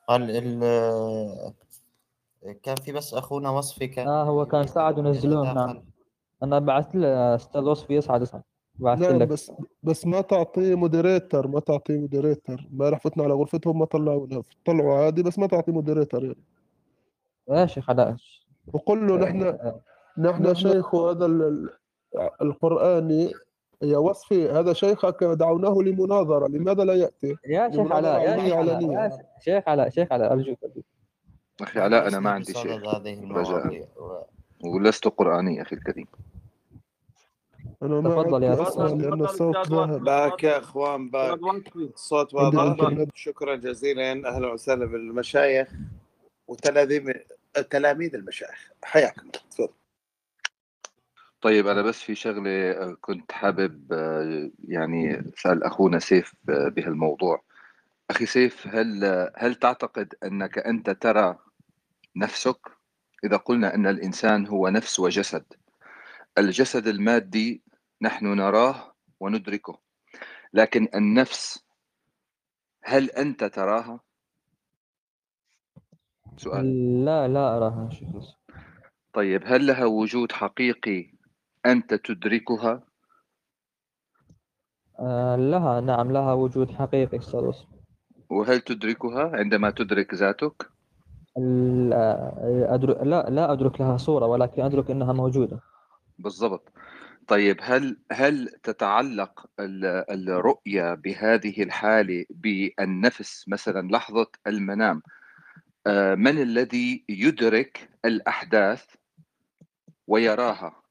قال 0.07 0.31
ال 0.31 1.53
كان 2.63 2.75
في 2.75 2.91
بس 2.91 3.13
أخونا 3.13 3.49
وصفي 3.49 3.87
كان 3.87 4.07
آه 4.07 4.23
هو 4.23 4.45
كان 4.45 4.67
ساعد 4.67 4.99
ونزلوه 4.99 5.53
نعم. 5.53 5.85
أنا 6.43 6.59
بعثت 6.59 6.95
له 6.95 7.35
أستاذ 7.35 7.61
وصفي 7.61 7.95
يسعد 7.95 8.21
نعم 8.21 8.56
لك. 9.19 9.27
بس 9.27 9.51
بس 9.83 10.05
ما 10.05 10.21
تعطيه 10.21 10.75
moderator 10.75 11.47
ما 11.47 11.59
تعطيه 11.59 11.97
moderator 11.97 12.67
امبارح 12.71 12.99
فتنا 12.99 13.23
على 13.23 13.33
غرفتهم 13.33 13.79
ما 13.79 13.85
طلعوا 13.85 14.27
له. 14.27 14.43
طلعوا 14.65 14.93
عادي 14.97 15.23
بس 15.23 15.39
ما 15.39 15.47
تعطيه 15.47 15.71
moderator 15.73 16.23
يعني. 16.23 16.37
يا 17.49 17.65
شيخ 17.65 17.89
علاء 17.89 18.15
وقل 18.73 19.07
له 19.07 19.17
نحن 19.17 19.43
آه، 19.43 19.79
نحن 20.17 20.43
نحن 20.43 20.53
شيخ 20.53 20.95
هذا 20.95 21.25
ال- 21.25 21.41
ال- 21.41 21.69
القرآني 22.41 23.31
يا 23.81 23.97
وصفي 23.97 24.49
هذا 24.49 24.73
شيخك 24.73 25.23
دعوناه 25.23 25.75
لمناظرة. 25.81 26.47
لماذا 26.47 26.83
لا 26.83 26.93
يأتي؟ 26.93 27.35
يا 27.45 27.71
شيخ 27.71 27.91
علاء 27.91 28.21
يا 28.21 28.37
شيخ 28.39 28.53
علاء 28.53 28.79
شيخ 29.39 29.63
علاء 29.67 29.89
شيخ 29.89 30.11
علاء 30.11 30.33
ارجوك 30.33 30.57
ارجوك 30.63 30.85
أخي 31.61 31.79
علاء 31.79 32.07
أنا 32.07 32.19
ما 32.19 32.29
عندي 32.29 32.53
شيء 32.53 32.71
رجاء 33.29 33.87
ولست 34.65 35.07
قرآني 35.07 35.61
أخي 35.61 35.75
الكريم. 35.75 36.05
أنا 37.83 38.01
ما 38.01 38.23
تفضل 38.23 38.43
يا 38.43 38.67
أسمع 38.67 38.85
لأن 38.85 39.21
الصوت 39.21 39.71
back 40.01 40.43
يا 40.43 40.57
أخوان 40.57 41.09
back. 41.09 41.39
الصوت 41.75 42.33
واضح 42.33 43.05
شكرا 43.15 43.55
جزيلا. 43.55 44.11
أهلا 44.11 44.51
وسهلا 44.53 44.85
بالمشايخ 44.85 45.67
وتلاميذ 46.47 47.13
تلاميذ 47.69 48.15
المشايخ. 48.15 48.71
حياكم. 48.83 49.21
الله 49.21 49.31
تفضل. 49.51 49.69
طيب 51.41 51.67
أنا 51.67 51.81
بس 51.81 51.99
في 51.99 52.15
شغلة 52.15 52.71
آه، 52.71 52.97
كنت 53.01 53.31
حابب 53.31 53.93
آه، 53.93 54.49
يعني 54.67 55.31
سأل 55.37 55.63
أخونا 55.63 55.99
سيف 55.99 56.33
آه، 56.49 56.67
بهالموضوع. 56.67 57.43
أخي 58.09 58.25
سيف 58.25 58.67
هل 58.67 59.05
هل 59.35 59.55
تعتقد 59.55 60.13
أنك 60.23 60.57
أنت 60.57 60.89
ترى 60.89 61.37
نفسك؟ 62.15 62.59
إذا 63.23 63.37
قلنا 63.37 63.75
أن 63.75 63.87
الإنسان 63.87 64.47
هو 64.47 64.69
نفس 64.69 64.99
وجسد 64.99 65.43
الجسد 66.37 66.87
المادي 66.87 67.61
نحن 68.01 68.25
نراه 68.25 68.93
وندركه 69.19 69.79
لكن 70.53 70.87
النفس 70.95 71.65
هل 72.83 73.09
أنت 73.09 73.43
تراها؟ 73.43 73.99
سؤال 76.37 77.05
لا 77.05 77.27
لا 77.27 77.89
يوسف. 78.13 78.37
طيب 79.13 79.41
هل 79.45 79.67
لها 79.67 79.85
وجود 79.85 80.31
حقيقي 80.31 81.11
أنت 81.65 81.93
تدركها؟ 81.93 82.83
آه 84.99 85.35
لها 85.35 85.81
نعم 85.81 86.11
لها 86.11 86.33
وجود 86.33 86.71
حقيقي 86.71 87.17
أستاذ 87.17 87.39
وصفي 87.39 87.77
وهل 88.29 88.61
تدركها 88.61 89.31
عندما 89.33 89.69
تدرك 89.69 90.13
ذاتك؟ 90.13 90.69
لا 91.37 92.73
أدرك 92.73 92.97
لا 93.03 93.29
لا 93.29 93.51
أدرك 93.51 93.81
لها 93.81 93.97
صورة 93.97 94.25
ولكن 94.25 94.61
أدرك 94.61 94.91
أنها 94.91 95.13
موجودة 95.13 95.59
بالضبط 96.19 96.71
طيب 97.27 97.57
هل 97.61 97.97
هل 98.11 98.49
تتعلق 98.63 99.45
ال- 99.59 100.29
الرؤية 100.29 100.93
بهذه 100.93 101.63
الحالة 101.63 102.25
بالنفس 102.29 103.45
مثلا؟ 103.49 103.87
لحظة 103.91 104.27
المنام. 104.47 105.01
آه، 105.87 106.15
من 106.15 106.41
الذي 106.41 107.05
يدرك 107.09 107.89
الأحداث 108.05 108.85
ويراها؟ 110.07 110.83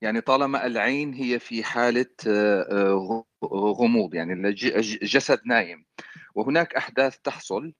يعني 0.00 0.20
طالما 0.20 0.66
العين 0.66 1.14
هي 1.14 1.38
في 1.38 1.64
حالة 1.64 2.06
آه، 2.26 2.62
آه، 2.72 3.24
غموض 3.78 4.14
يعني 4.14 4.32
الج- 4.48 4.66
الج- 4.76 4.98
جسد 5.04 5.40
نايم 5.46 5.84
وهناك 6.34 6.74
أحداث 6.74 7.18
تحصل 7.18 7.72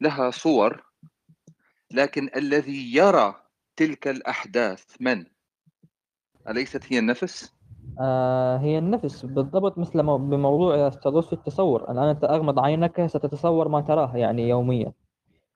لها 0.00 0.30
صور 0.30 0.84
لكن 1.90 2.30
الذي 2.36 2.94
يرى 2.96 3.42
تلك 3.76 4.08
الأحداث 4.08 4.84
من؟ 5.00 5.26
أليست 6.48 6.92
هي 6.92 6.98
النفس؟ 6.98 7.54
آه 8.00 8.56
هي 8.58 8.78
النفس. 8.78 9.24
بالضبط 9.26 9.78
مثل 9.78 10.02
مو- 10.02 10.18
بموضوع 10.18 10.88
أستاذ 10.88 11.12
وصفي 11.12 11.32
التصور. 11.32 11.90
الآن 11.90 12.08
أنت 12.08 12.24
أغمض 12.24 12.58
عينك 12.58 13.06
ستتصور 13.06 13.68
ما 13.68 13.80
تراه 13.80 14.16
يعني 14.16 14.48
يوميا. 14.48 14.92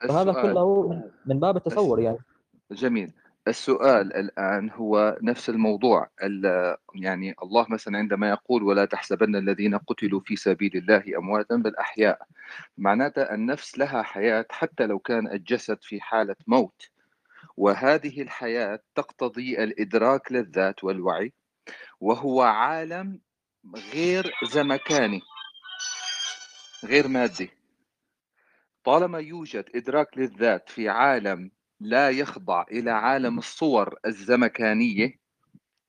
فهذا 0.00 0.30
السؤال. 0.30 0.52
كله 0.52 1.02
من 1.26 1.40
باب 1.40 1.56
التصور 1.56 2.00
يعني. 2.00 2.18
جميل. 2.72 3.12
السؤال 3.48 4.16
الآن 4.16 4.70
هو 4.70 5.18
نفس 5.22 5.50
الموضوع. 5.50 6.08
ال- 6.22 6.76
يعني 6.94 7.34
الله 7.42 7.66
مثلا 7.68 7.98
عندما 7.98 8.28
يقول 8.30 8.62
ولا 8.62 8.84
تحسبن 8.84 9.36
الذين 9.36 9.78
قتلوا 9.78 10.20
في 10.20 10.36
سبيل 10.36 10.70
الله 10.76 11.02
أمواتا 11.18 11.56
بل 11.56 11.76
أحياء. 11.76 12.18
معناته 12.78 13.22
النفس 13.22 13.78
لها 13.78 14.02
حياة 14.02 14.46
حتى 14.50 14.86
لو 14.86 14.98
كان 14.98 15.26
الجسد 15.32 15.78
في 15.82 16.00
حالة 16.00 16.36
موت. 16.46 16.88
وهذه 17.58 18.22
الحياة 18.22 18.80
تقتضي 18.94 19.64
الإدراك 19.64 20.32
للذات 20.32 20.84
والوعي 20.84 21.32
وهو 22.00 22.42
عالم 22.42 23.20
غير 23.94 24.32
زمكاني 24.44 25.20
غير 26.84 27.08
مادي. 27.08 27.50
طالما 28.84 29.18
يوجد 29.18 29.64
إدراك 29.74 30.18
للذات 30.18 30.70
في 30.70 30.88
عالم 30.88 31.50
لا 31.80 32.10
يخضع 32.10 32.64
إلى 32.70 32.90
عالم 32.90 33.38
الصور 33.38 33.98
الزمكانية 34.06 35.18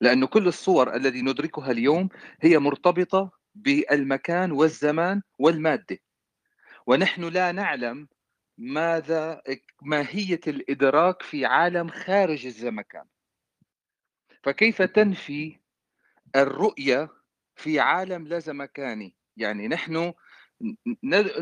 لأن 0.00 0.24
كل 0.24 0.48
الصور 0.48 0.94
التي 0.96 1.22
ندركها 1.22 1.70
اليوم 1.70 2.08
هي 2.40 2.58
مرتبطة 2.58 3.30
بالمكان 3.54 4.52
والزمان 4.52 5.22
والمادة. 5.38 5.98
ونحن 6.86 7.24
لا 7.24 7.52
نعلم 7.52 8.08
ماذا 8.60 9.42
ماهية 9.82 10.40
الإدراك 10.46 11.22
في 11.22 11.46
عالم 11.46 11.88
خارج 11.88 12.46
الزمكان. 12.46 13.04
فكيف 14.42 14.82
تنفي 14.82 15.60
الرؤية 16.36 17.08
في 17.56 17.80
عالم 17.80 18.28
لا 18.28 18.38
زمكاني؟ 18.38 19.14
يعني 19.36 19.68
نحن 19.68 20.12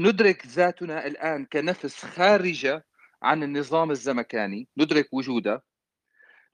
ندرك 0.00 0.46
ذاتنا 0.46 1.06
الآن 1.06 1.44
كنفس 1.44 2.04
خارجة 2.04 2.86
عن 3.22 3.42
النظام 3.42 3.90
الزمكاني 3.90 4.68
ندرك 4.76 5.08
وجودها 5.12 5.62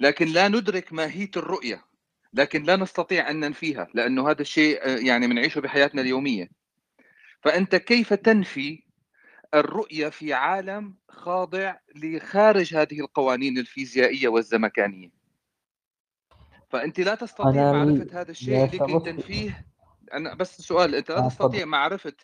لكن 0.00 0.26
لا 0.26 0.48
ندرك 0.48 0.92
ماهية 0.92 1.30
الرؤية 1.36 1.84
لكن 2.32 2.62
لا 2.62 2.76
نستطيع 2.76 3.30
أن 3.30 3.40
ننفيها 3.40 3.88
لأنه 3.94 4.30
هذا 4.30 4.42
الشيء 4.42 4.82
آه، 4.82 4.96
يعني 4.96 5.26
بنعيشه 5.26 5.60
بحياتنا 5.60 6.02
اليومية. 6.02 6.48
فأنت 7.42 7.76
كيف 7.76 8.12
تنفي 8.14 8.83
الرؤية 9.54 10.08
في 10.08 10.32
عالم 10.32 10.94
خاضع 11.08 11.76
لخارج 11.96 12.74
هذه 12.74 13.00
القوانين 13.00 13.58
الفيزيائية 13.58 14.28
والزمكانية. 14.28 15.10
فأنت 16.70 17.00
لا 17.00 17.14
تستطيع 17.14 17.72
معرفة 17.72 18.20
هذا 18.20 18.30
الشيء 18.30 18.64
لكي 18.64 18.98
تنفيه. 19.00 19.66
أنا 20.12 20.34
بس 20.34 20.60
سؤال 20.60 20.94
أنت 20.94 21.10
لا 21.10 21.28
تستطيع 21.28 21.64
معرفة 21.64 22.16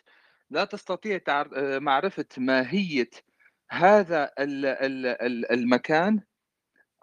لا 0.49 0.65
تستطيع. 0.65 1.19
آه، 1.27 1.79
معرفة 1.79 2.25
ماهية 2.37 3.09
هذا 3.71 4.31
ال... 4.39 4.65
ال... 4.65 5.05
ال- 5.05 5.51
المكان 5.51 6.21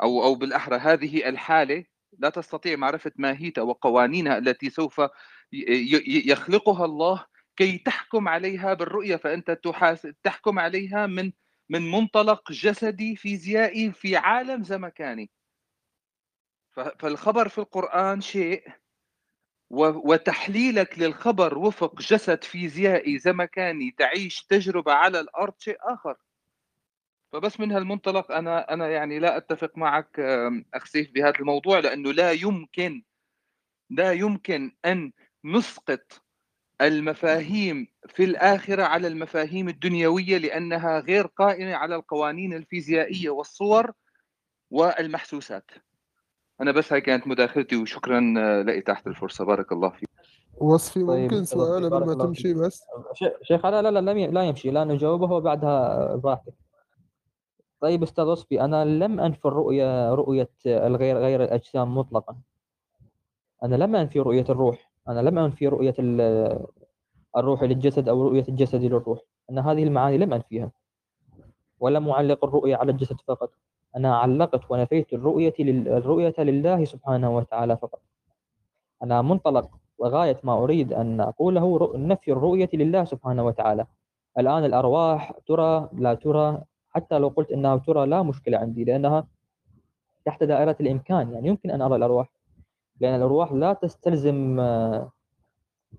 أو 0.02 0.24
أو 0.24 0.34
بالأحرى 0.34 0.76
هذه 0.76 1.28
الحالة. 1.28 1.84
لا 2.18 2.30
تستطيع 2.30 2.76
معرفة 2.76 3.12
ماهيتها 3.16 3.62
وقوانينها 3.62 4.38
التي 4.38 4.70
سوف 4.70 5.02
يخلقها 5.52 6.84
الله 6.84 7.26
كي 7.58 7.78
تحكم 7.78 8.28
عليها 8.28 8.74
بالرؤية 8.74 9.16
فأنت 9.16 9.50
تحاس... 9.50 10.08
تحكم 10.22 10.58
عليها 10.58 11.06
من 11.06 11.32
من 11.68 11.90
منطلق 11.90 12.52
جسدي 12.52 13.16
فيزيائي 13.16 13.92
في 13.92 14.16
عالم 14.16 14.62
زمكاني. 14.64 15.30
فالخبر 16.98 17.48
في 17.48 17.58
القرآن 17.58 18.20
شيء 18.20 18.68
وتحليلك 19.70 20.98
للخبر 20.98 21.58
وفق 21.58 22.00
جسد 22.00 22.44
فيزيائي 22.44 23.18
زمكاني 23.18 23.94
تعيش 23.98 24.42
تجربة 24.42 24.92
على 24.92 25.20
الأرض 25.20 25.54
شيء 25.58 25.76
آخر. 25.80 26.16
فبس 27.32 27.60
من 27.60 27.72
هالمنطلق 27.72 28.32
أنا 28.32 28.72
أنا 28.72 28.88
يعني 28.88 29.18
لا 29.18 29.36
أتفق 29.36 29.78
معك 29.78 30.20
أخ 30.74 30.84
سيف 30.84 31.10
بهذا 31.10 31.38
الموضوع 31.40 31.78
لأنه 31.78 32.12
لا 32.12 32.32
يمكن 32.32 33.02
لا 33.90 34.12
يمكن 34.12 34.76
أن 34.84 35.12
نسقط 35.44 36.27
المفاهيم 36.80 37.86
في 38.08 38.24
الآخرة 38.24 38.82
على 38.82 39.08
المفاهيم 39.08 39.68
الدنيوية 39.68 40.38
لأنها 40.38 41.00
غير 41.00 41.26
قائمة 41.26 41.74
على 41.74 41.94
القوانين 41.96 42.54
الفيزيائية 42.54 43.30
والصور 43.30 43.92
والمحسوسات. 44.70 45.70
أنا 46.60 46.72
بس 46.72 46.92
هاي 46.92 47.00
كانت 47.00 47.26
مداخلتي 47.26 47.76
وشكرا 47.76 48.20
لإتاحة 48.62 49.02
الفرصة. 49.06 49.44
بارك 49.44 49.72
الله 49.72 49.88
فيك. 49.88 50.08
وصفي 50.56 51.04
طيب 51.04 51.20
ممكن 51.22 51.36
وصفي 51.40 51.54
سؤال 51.56 51.90
قبل 51.90 52.06
ما 52.06 52.14
تمشي 52.14 52.54
بس؟ 52.54 52.82
شيخ 53.42 53.66
لا 53.66 53.82
لا 53.82 53.90
لا 53.90 54.10
لم 54.10 54.18
ي- 54.18 54.26
لا 54.26 54.42
يمشي 54.42 54.70
لا 54.70 54.84
نجاوبه 54.84 55.32
وبعدها 55.32 56.14
براحتك. 56.16 56.52
طيب 57.80 58.02
أستاذ 58.02 58.24
وصفي 58.24 58.60
أنا 58.60 58.84
لم 58.84 59.20
انفي 59.20 59.44
الرؤيه 59.44 60.14
رؤية 60.14 60.50
الغير 60.66 61.16
غير 61.18 61.44
الأجسام 61.44 61.98
مطلقا. 61.98 62.36
أنا 63.64 63.76
لم 63.76 63.96
أنفي 63.96 64.20
رؤية 64.20 64.44
الروح. 64.48 64.90
أنا 65.08 65.20
لم 65.20 65.38
أنفي 65.38 65.68
رؤية 65.68 65.94
ال- 65.98 66.66
الروح 67.36 67.62
للجسد 67.62 68.08
أو 68.08 68.28
رؤية 68.28 68.44
الجسد 68.48 68.82
للروح. 68.82 69.18
أن 69.50 69.58
هذه 69.58 69.84
المعاني 69.84 70.18
لم 70.18 70.32
أنفيها. 70.32 70.70
ولم 71.80 72.08
أعلق 72.08 72.44
الرؤية 72.44 72.76
على 72.76 72.92
الجسد 72.92 73.16
فقط. 73.26 73.50
أنا 73.96 74.16
علقت 74.16 74.70
ونفيت 74.70 75.12
الرؤية 75.12 75.54
لل- 75.58 75.88
الرؤية 75.88 76.34
لله 76.38 76.84
سبحانه 76.84 77.36
وتعالى 77.36 77.76
فقط. 77.76 78.00
أنا 79.02 79.22
منطلق 79.22 79.70
وغاية 79.98 80.40
ما 80.44 80.52
أريد 80.62 80.92
أن 80.92 81.20
أقوله 81.20 81.78
رؤ- 81.78 81.96
نفي 81.96 82.32
الرؤية 82.32 82.68
لله 82.74 83.04
سبحانه 83.04 83.46
وتعالى. 83.46 83.86
الآن 84.38 84.64
الأرواح 84.64 85.32
ترى 85.46 85.88
لا 85.92 86.14
ترى. 86.14 86.62
حتى 86.90 87.18
لو 87.18 87.28
قلت 87.28 87.50
إنها 87.52 87.76
ترى 87.76 88.06
لا 88.06 88.22
مشكلة 88.22 88.58
عندي 88.58 88.84
لأنها 88.84 89.26
تحت 90.24 90.44
دائرة 90.44 90.76
الإمكان. 90.80 91.32
يعني 91.32 91.48
يمكن 91.48 91.70
أن 91.70 91.82
أرى 91.82 91.96
الأرواح. 91.96 92.37
لأن 93.00 93.14
الأرواح 93.14 93.52
لا 93.52 93.72
تستلزم 93.72 94.60
آه، 94.60 95.12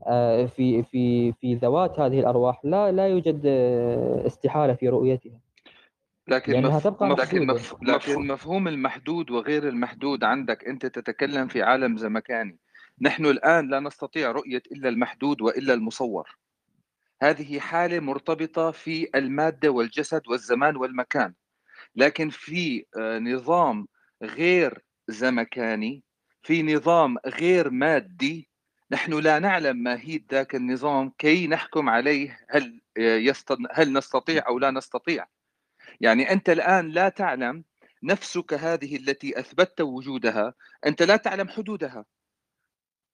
آه، 0.08 0.46
في 0.46 0.84
في 0.84 1.34
في 1.34 1.56
ذوات 1.56 2.00
هذه 2.00 2.20
الأرواح 2.20 2.62
لا 2.64 2.92
لا 2.92 3.08
يوجد 3.08 3.42
آه، 3.46 4.28
استحالة 4.28 4.74
في 4.74 4.90
رؤيتها. 4.90 5.40
لكن 6.28 6.54
لأنها 6.54 6.78
مف... 6.78 6.84
تبقى 6.84 7.10
لكن, 7.10 7.48
مف... 7.48 7.76
لكن 7.82 8.28
مفهوم 8.28 8.68
المحدود 8.68 9.32
وغير 9.32 9.68
المحدود 9.68 10.24
عندك 10.24 10.66
أنت 10.66 10.86
تتكلم 10.86 11.48
في 11.48 11.62
عالم 11.62 11.98
زمكاني 11.98 12.58
نحن 13.02 13.26
الآن 13.26 13.70
لا 13.70 13.80
نستطيع 13.80 14.32
رؤية 14.32 14.62
إلا 14.72 14.90
المحدود 14.90 15.42
وإلا 15.42 15.74
المصور. 15.74 16.38
هذه 17.22 17.60
حالة 17.60 18.00
مرتبطة 18.00 18.72
في 18.72 19.10
المادة 19.16 19.70
والجسد 19.70 20.22
والزمان 20.28 20.76
والمكان. 20.76 21.34
لكن 21.96 22.30
في 22.30 22.86
نظام 23.22 23.88
غير 24.24 24.84
زمكاني 25.08 26.04
في 26.44 26.64
نظام 26.64 27.18
غير 27.26 27.70
مادي. 27.70 28.50
نحن 28.92 29.14
لا 29.14 29.40
نعلم 29.40 29.78
ماهية 29.78 30.26
ذاك 30.32 30.56
النظام 30.56 31.10
كي 31.18 31.48
نحكم 31.48 31.90
عليه 31.90 32.40
هل 32.50 32.82
آه، 32.98 33.18
يست... 33.18 33.58
هل 33.72 33.94
نستطيع 33.94 34.48
أو 34.48 34.60
لا 34.60 34.72
نستطيع. 34.72 35.26
يعني 36.02 36.32
أنت 36.32 36.50
الآن 36.50 36.90
لا 36.90 37.10
تعلم 37.10 37.64
نفسك 38.04 38.54
هذه 38.54 38.96
التي 38.96 39.40
أثبتت 39.40 39.82
وجودها 39.82 40.54
أنت 40.86 41.02
لا 41.04 41.16
تعلم 41.18 41.50
حدودها. 41.50 42.06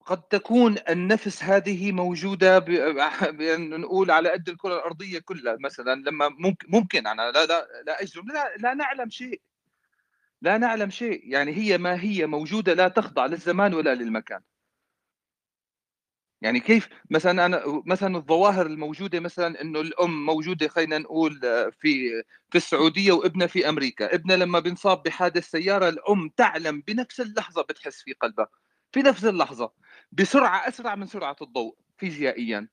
قد 0.06 0.22
تكون 0.22 0.76
النفس 0.88 1.42
هذه 1.42 1.92
موجودة 1.92 2.58
ب... 2.58 2.70
نقول 3.80 4.10
على 4.10 4.30
قد 4.30 4.48
الكرة 4.48 4.74
الأرضية 4.74 5.18
كلها 5.18 5.56
مثلا 5.60 5.94
لما 5.94 6.28
ممكن 6.28 6.66
ممكن 6.70 7.06
أنا 7.06 7.22
لا 7.22 7.46
لا 7.46 7.66
لا 7.86 8.02
أجزم 8.02 8.22
لا, 8.28 8.56
لا 8.56 8.74
نعلم 8.74 9.10
شيء. 9.10 9.40
لا 10.42 10.58
نعلم 10.58 10.90
شيء. 10.90 11.20
يعني 11.32 11.52
هي 11.56 11.78
ما 11.78 12.02
هي 12.02 12.26
موجودة 12.26 12.74
لا 12.74 12.88
تخضع 12.88 13.26
للزمان 13.26 13.74
ولا 13.74 13.94
للمكان. 13.94 14.40
يعني 16.42 16.60
كيف؟ 16.60 16.88
مثلا 17.10 17.46
أنا 17.46 17.62
مثلا 17.86 18.16
الظواهر 18.16 18.66
الموجودة 18.66 19.20
مثلا 19.20 19.60
إنه 19.62 19.80
الأم 19.80 20.26
موجودة 20.26 20.68
خلينا 20.68 20.98
نقول 20.98 21.40
آه، 21.44 21.70
في 21.80 22.10
في 22.50 22.58
السعودية 22.58 23.12
وابنها 23.12 23.46
في 23.46 23.68
أمريكا، 23.68 24.14
ابنها 24.14 24.36
لما 24.36 24.58
بينصاب 24.58 25.02
بحادث 25.02 25.50
سيارة 25.50 25.88
الأم 25.88 26.28
تعلم 26.36 26.80
بنفس 26.86 27.20
اللحظة 27.20 27.62
بتحس 27.62 28.02
في 28.02 28.12
قلبها. 28.12 28.48
في 28.92 29.02
نفس 29.02 29.24
اللحظة. 29.24 29.72
بسرعة 30.12 30.68
أسرع 30.68 30.94
من 30.94 31.06
سرعة 31.06 31.36
الضوء 31.42 31.76
فيزيائيا. 31.98 32.68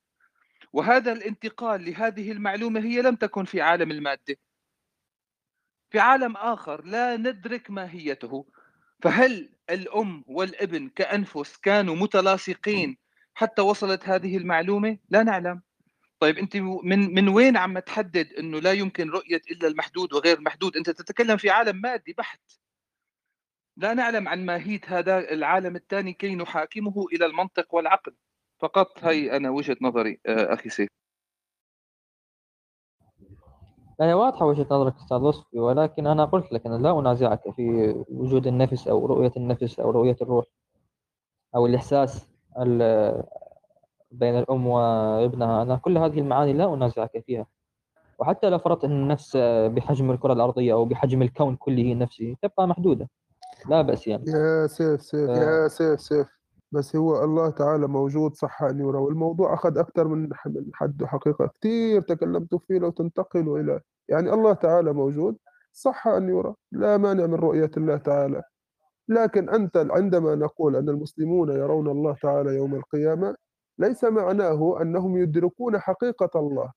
وهذا 0.73 1.11
الانتقال 1.13 1.85
لهذه 1.85 2.31
المعلومة 2.31 2.79
هي 2.81 3.01
لم 3.01 3.15
تكن 3.15 3.45
في 3.45 3.61
عالم 3.61 3.91
المادة. 3.91 4.37
في 5.93 5.99
عالم 5.99 6.37
آخر 6.37 6.85
لا 6.85 7.17
ندرك 7.17 7.71
ماهيته. 7.71 8.45
فهل 9.01 9.49
الأم 9.69 10.23
والابن 10.27 10.89
كأنفس 10.89 11.57
كانوا 11.57 11.95
متلاصقين 11.95 12.97
حتى 13.33 13.61
وصلت 13.61 14.09
هذه 14.09 14.37
المعلومة؟ 14.37 14.97
لا 15.09 15.23
نعلم. 15.23 15.61
طيب 16.19 16.37
أنت 16.37 16.57
من 16.57 17.13
من 17.13 17.27
وين 17.29 17.57
عم 17.57 17.79
تحدد 17.79 18.33
إنه 18.33 18.59
لا 18.59 18.71
يمكن 18.71 19.09
رؤية 19.09 19.41
إلا 19.51 19.67
المحدود 19.67 20.13
وغير 20.13 20.37
المحدود؟ 20.37 20.77
أنت 20.77 20.89
تتكلم 20.89 21.37
في 21.37 21.49
عالم 21.49 21.81
مادي 21.81 22.13
بحت. 22.13 22.41
لا 23.77 23.93
نعلم 23.93 24.27
عن 24.27 24.45
ماهيه 24.45 24.81
هذا 24.85 25.19
العالم 25.19 25.75
الثاني 25.75 26.13
كي 26.13 26.35
نحاكمه 26.35 27.05
إلى 27.13 27.25
المنطق 27.25 27.75
والعقل. 27.75 28.15
فقط 28.59 29.03
هي 29.03 29.37
أنا 29.37 29.49
وجهة 29.49 29.77
نظري 29.81 30.19
آه، 30.25 30.53
أخي 30.53 30.69
سيف. 30.69 30.89
يعني 34.03 34.13
واضحة 34.15 34.45
وجهة 34.45 34.65
نظرك 34.71 34.95
أستاذ 34.95 35.17
وصفي 35.17 35.59
ولكن 35.59 36.07
أنا 36.07 36.25
قلت 36.25 36.51
لك 36.53 36.65
أنا 36.65 36.75
لا 36.75 36.99
أنازعك 36.99 37.49
في 37.55 37.95
وجود 38.09 38.47
النفس 38.47 38.87
أو 38.87 39.05
رؤية 39.05 39.31
النفس 39.37 39.79
أو 39.79 39.89
رؤية 39.91 40.17
الروح 40.21 40.45
أو 41.55 41.65
الإحساس 41.65 42.27
ال- 42.59 43.23
بين 44.11 44.39
الأم 44.39 44.67
وابنها. 44.67 45.61
أنا 45.61 45.75
كل 45.75 45.97
هذه 45.97 46.19
المعاني 46.19 46.53
لا 46.53 46.73
أنازعك 46.73 47.23
فيها. 47.27 47.45
وحتى 48.19 48.49
لو 48.49 48.57
فرضت 48.57 48.83
أن 48.85 48.91
النفس 48.91 49.37
بحجم 49.67 50.11
الكرة 50.11 50.33
الأرضية 50.33 50.73
أو 50.73 50.85
بحجم 50.85 51.21
الكون 51.21 51.55
كله 51.55 51.93
نفسه 51.93 52.35
تبقى 52.41 52.67
محدودة. 52.67 53.09
لا 53.69 53.81
بأس 53.81 54.07
يعني. 54.07 54.23
يا 54.27 54.67
سيف 54.67 55.01
سيف 55.01 55.29
آه. 55.29 55.63
يا 55.63 55.67
سيف 55.67 56.01
سيف. 56.01 56.27
بس 56.73 56.95
هو 56.95 57.23
الله 57.23 57.49
تعالى 57.49 57.87
موجود 57.87 58.33
صح 58.35 58.63
أن 58.63 58.79
يرى 58.79 58.97
والموضوع 58.97 59.53
أخذ 59.53 59.77
أكثر 59.77 60.07
من 60.07 60.29
حد 60.73 61.03
حقيقة. 61.03 61.47
كثير 61.47 62.01
تكلمت 62.01 62.55
فيه 62.55 62.79
لو 62.79 62.89
تنتقلوا 62.89 63.59
إلى 63.59 63.81
يعني 64.09 64.33
الله 64.33 64.53
تعالى 64.53 64.93
موجود 64.93 65.37
صح 65.73 66.07
أن 66.07 66.29
يرى 66.29 66.55
لا 66.71 66.97
مانع 66.97 67.25
من 67.25 67.35
رؤية 67.35 67.71
الله 67.77 67.97
تعالى. 67.97 68.43
لكن 69.07 69.49
أنت 69.49 69.77
عندما 69.77 70.35
نقول 70.35 70.75
أن 70.75 70.89
المسلمون 70.89 71.49
يرون 71.49 71.87
الله 71.87 72.15
تعالى 72.21 72.55
يوم 72.55 72.75
القيامة 72.75 73.35
ليس 73.79 74.03
معناه 74.03 74.81
أنهم 74.81 75.17
يدركون 75.17 75.79
حقيقة 75.79 76.39
الله. 76.39 76.71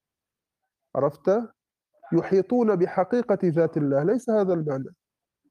عرفت؟ 0.95 1.43
يحيطون 2.13 2.77
بحقيقة 2.77 3.39
ذات 3.45 3.77
الله. 3.77 4.03
ليس 4.03 4.31
هذا 4.31 4.55
المعنى. 4.55 4.95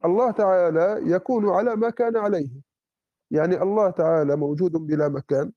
الله 0.06 0.32
تعالى 0.32 1.12
يكون 1.12 1.50
على 1.50 1.76
ما 1.76 1.90
كان 1.90 2.18
عليه. 2.18 2.75
يعني 3.32 3.62
الله 3.62 3.90
تعالى 3.90 4.36
موجود 4.36 4.72
بلا 4.72 5.10
مكان. 5.10 5.52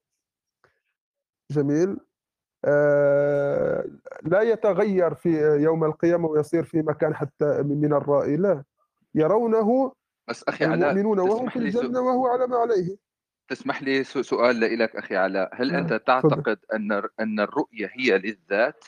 جميل. 1.51 1.97
آه 2.65 3.85
لا 4.23 4.43
يتغير 4.43 5.15
في 5.15 5.57
يوم 5.63 5.85
القيامة 5.85 6.29
ويصير 6.29 6.65
في 6.65 6.83
مكان 6.83 7.15
حتى 7.15 7.63
من 7.63 7.93
الرائي 7.93 8.37
لا. 8.37 8.65
يرونه 9.15 9.93
بس 10.29 10.45
أخي 10.49 10.65
علاء 10.65 10.91
المؤمنون 10.91 11.21
وهم 11.21 11.39
تسمح 11.49 11.53
في 11.53 11.59
الجنة 11.59 12.01
وهو 12.01 12.27
على 12.27 12.47
ما 12.47 12.57
عليه. 12.57 12.97
تسمح 13.49 13.83
لي 13.83 14.05
سؤال 14.05 14.61
لك 14.79 14.97
أخي 14.97 15.17
علاء 15.17 15.51
هل 15.55 15.75
أنت 15.75 15.89
تفضل. 15.89 16.05
تعتقد 16.05 16.59
أن 16.75 16.93
أن 17.21 17.41
الرؤية 17.41 17.91
هي 17.93 18.19
للذات؟ 18.19 18.85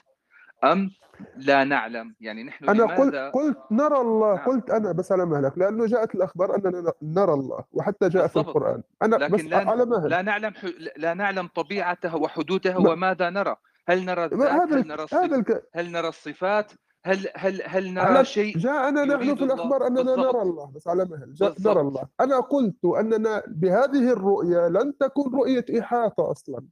أم؟ 0.65 0.91
لا 1.37 1.65
نعلم. 1.65 2.15
يعني 2.21 2.45
نحن 2.45 2.69
أنا 2.69 2.85
قلت 2.97 3.15
قلت 3.15 3.59
نرى 3.71 3.99
الله. 4.01 4.35
نعم. 4.35 4.45
قلت 4.47 4.71
أنا 4.71 4.93
بس 4.93 5.13
على 5.13 5.27
مهلك. 5.27 5.59
لأنه 5.59 5.87
جاءت 5.87 6.15
الأخبار 6.15 6.55
أننا 6.57 6.81
ن- 6.81 6.93
نرى 7.15 7.33
الله 7.33 7.65
وحتى 7.73 8.09
جاء 8.09 8.27
في 8.27 8.35
بالضبط. 8.35 8.57
القرآن. 8.57 8.83
أنا 9.03 9.17
بس 9.17 9.31
لكن 9.41 9.47
لا 9.49 9.71
على 9.71 9.85
مهل 9.87 10.11
لا 10.11 10.23
نعلم 10.23 10.55
ح- 10.55 10.97
لا 10.97 11.15
نعلم 11.15 11.49
طبيعتها 11.55 12.15
وحدودها 12.15 12.79
ما- 12.79 12.91
وماذا 12.91 13.31
نرى. 13.31 13.57
هل 13.89 14.05
نرى 14.05 14.25
هذا 14.25 14.77
هل 14.77 14.89
نرى 14.89 15.07
هذا. 15.13 15.37
الك... 15.37 15.63
هل 15.75 15.93
نرى 15.93 16.09
الصفات؟ 16.09 16.73
هل 17.05 17.27
هل 17.37 17.63
هل 17.67 17.95
نرى 17.95 18.05
على 18.05 18.25
شيء 18.25 18.59
جاءنا 18.59 19.05
نحن 19.05 19.35
في 19.35 19.43
الله؟ 19.43 19.55
الأخبار 19.55 19.87
أننا 19.87 20.03
بالضبط. 20.03 20.35
نرى 20.35 20.43
الله 20.43 20.71
بس 20.75 20.89
على 20.89 21.05
مهل. 21.05 21.35
نرى 21.67 21.81
الله. 21.81 22.03
أنا 22.21 22.41
قلت 22.41 22.85
أننا 22.85 23.43
بهذه 23.49 24.13
الرؤية 24.13 24.69
لن 24.69 24.99
تكون 24.99 25.35
رؤية 25.35 25.65
إحاطة 25.81 26.31
أصلا 26.31 26.65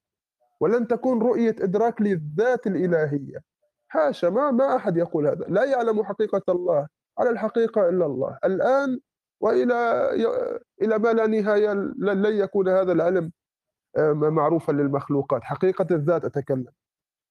ولن 0.60 0.86
تكون 0.88 1.22
رؤية 1.22 1.56
إدراك 1.60 2.02
للذات 2.02 2.66
الإلهية. 2.66 3.42
حاشا 3.88 4.26
ما 4.26 4.50
ما 4.50 4.76
أحد 4.76 4.96
يقول 4.96 5.26
هذا. 5.26 5.44
لا 5.48 5.64
يعلم 5.64 6.04
حقيقة 6.04 6.42
الله 6.48 6.88
على 7.18 7.30
الحقيقة 7.30 7.88
إلا 7.88 8.06
الله. 8.06 8.38
الآن 8.44 9.00
وإلى 9.40 10.10
إلى 10.82 10.98
ما 10.98 11.12
لا 11.12 11.26
نهاية 11.26 11.72
لن 11.98 12.24
يكون 12.26 12.68
هذا 12.68 12.92
العلم 12.92 13.32
معروفة 14.14 14.72
للمخلوقات. 14.72 15.44
حقيقة 15.44 15.86
الذات 15.90 16.24
أتكلم. 16.24 16.66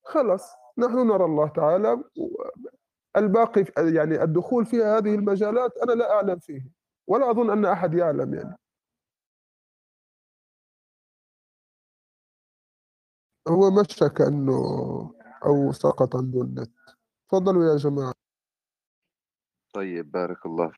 خلاص 0.06 0.52
نحن 0.78 1.08
نرى 1.08 1.26
الله 1.26 1.48
تعالى 1.48 2.04
الباقي 3.18 3.66
يعني 3.78 4.24
الدخول 4.24 4.66
في 4.66 4.84
هذه 4.84 5.16
المجالات 5.16 5.78
أنا 5.78 5.92
لا 5.94 6.12
أعلم 6.12 6.40
فيه 6.40 6.62
ولا 7.08 7.30
أظن 7.32 7.50
أن 7.50 7.66
أحد 7.66 7.94
يعلم 7.94 8.34
يعني. 8.34 8.58
هو 13.48 13.72
مشى 13.72 14.10
كأنه 14.10 15.17
أو 15.46 15.72
سقط 15.72 16.16
عنده 16.16 16.42
النت. 16.42 16.72
تفضلوا 17.30 17.72
يا 17.72 17.78
جماعة. 17.78 18.14
طيب 19.74 20.12
بارك 20.12 20.46
الله 20.46 20.74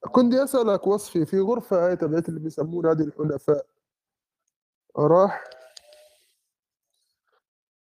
كنت 0.00 0.34
أسألك 0.34 0.86
وصفي 0.86 1.26
في 1.26 1.40
غرفة 1.40 1.86
هاي 1.86 1.96
تبعت 1.96 2.28
اللي 2.28 2.40
بيسمون 2.40 2.86
هذه 2.86 3.02
الحنفاء. 3.02 3.66
راح 4.96 5.44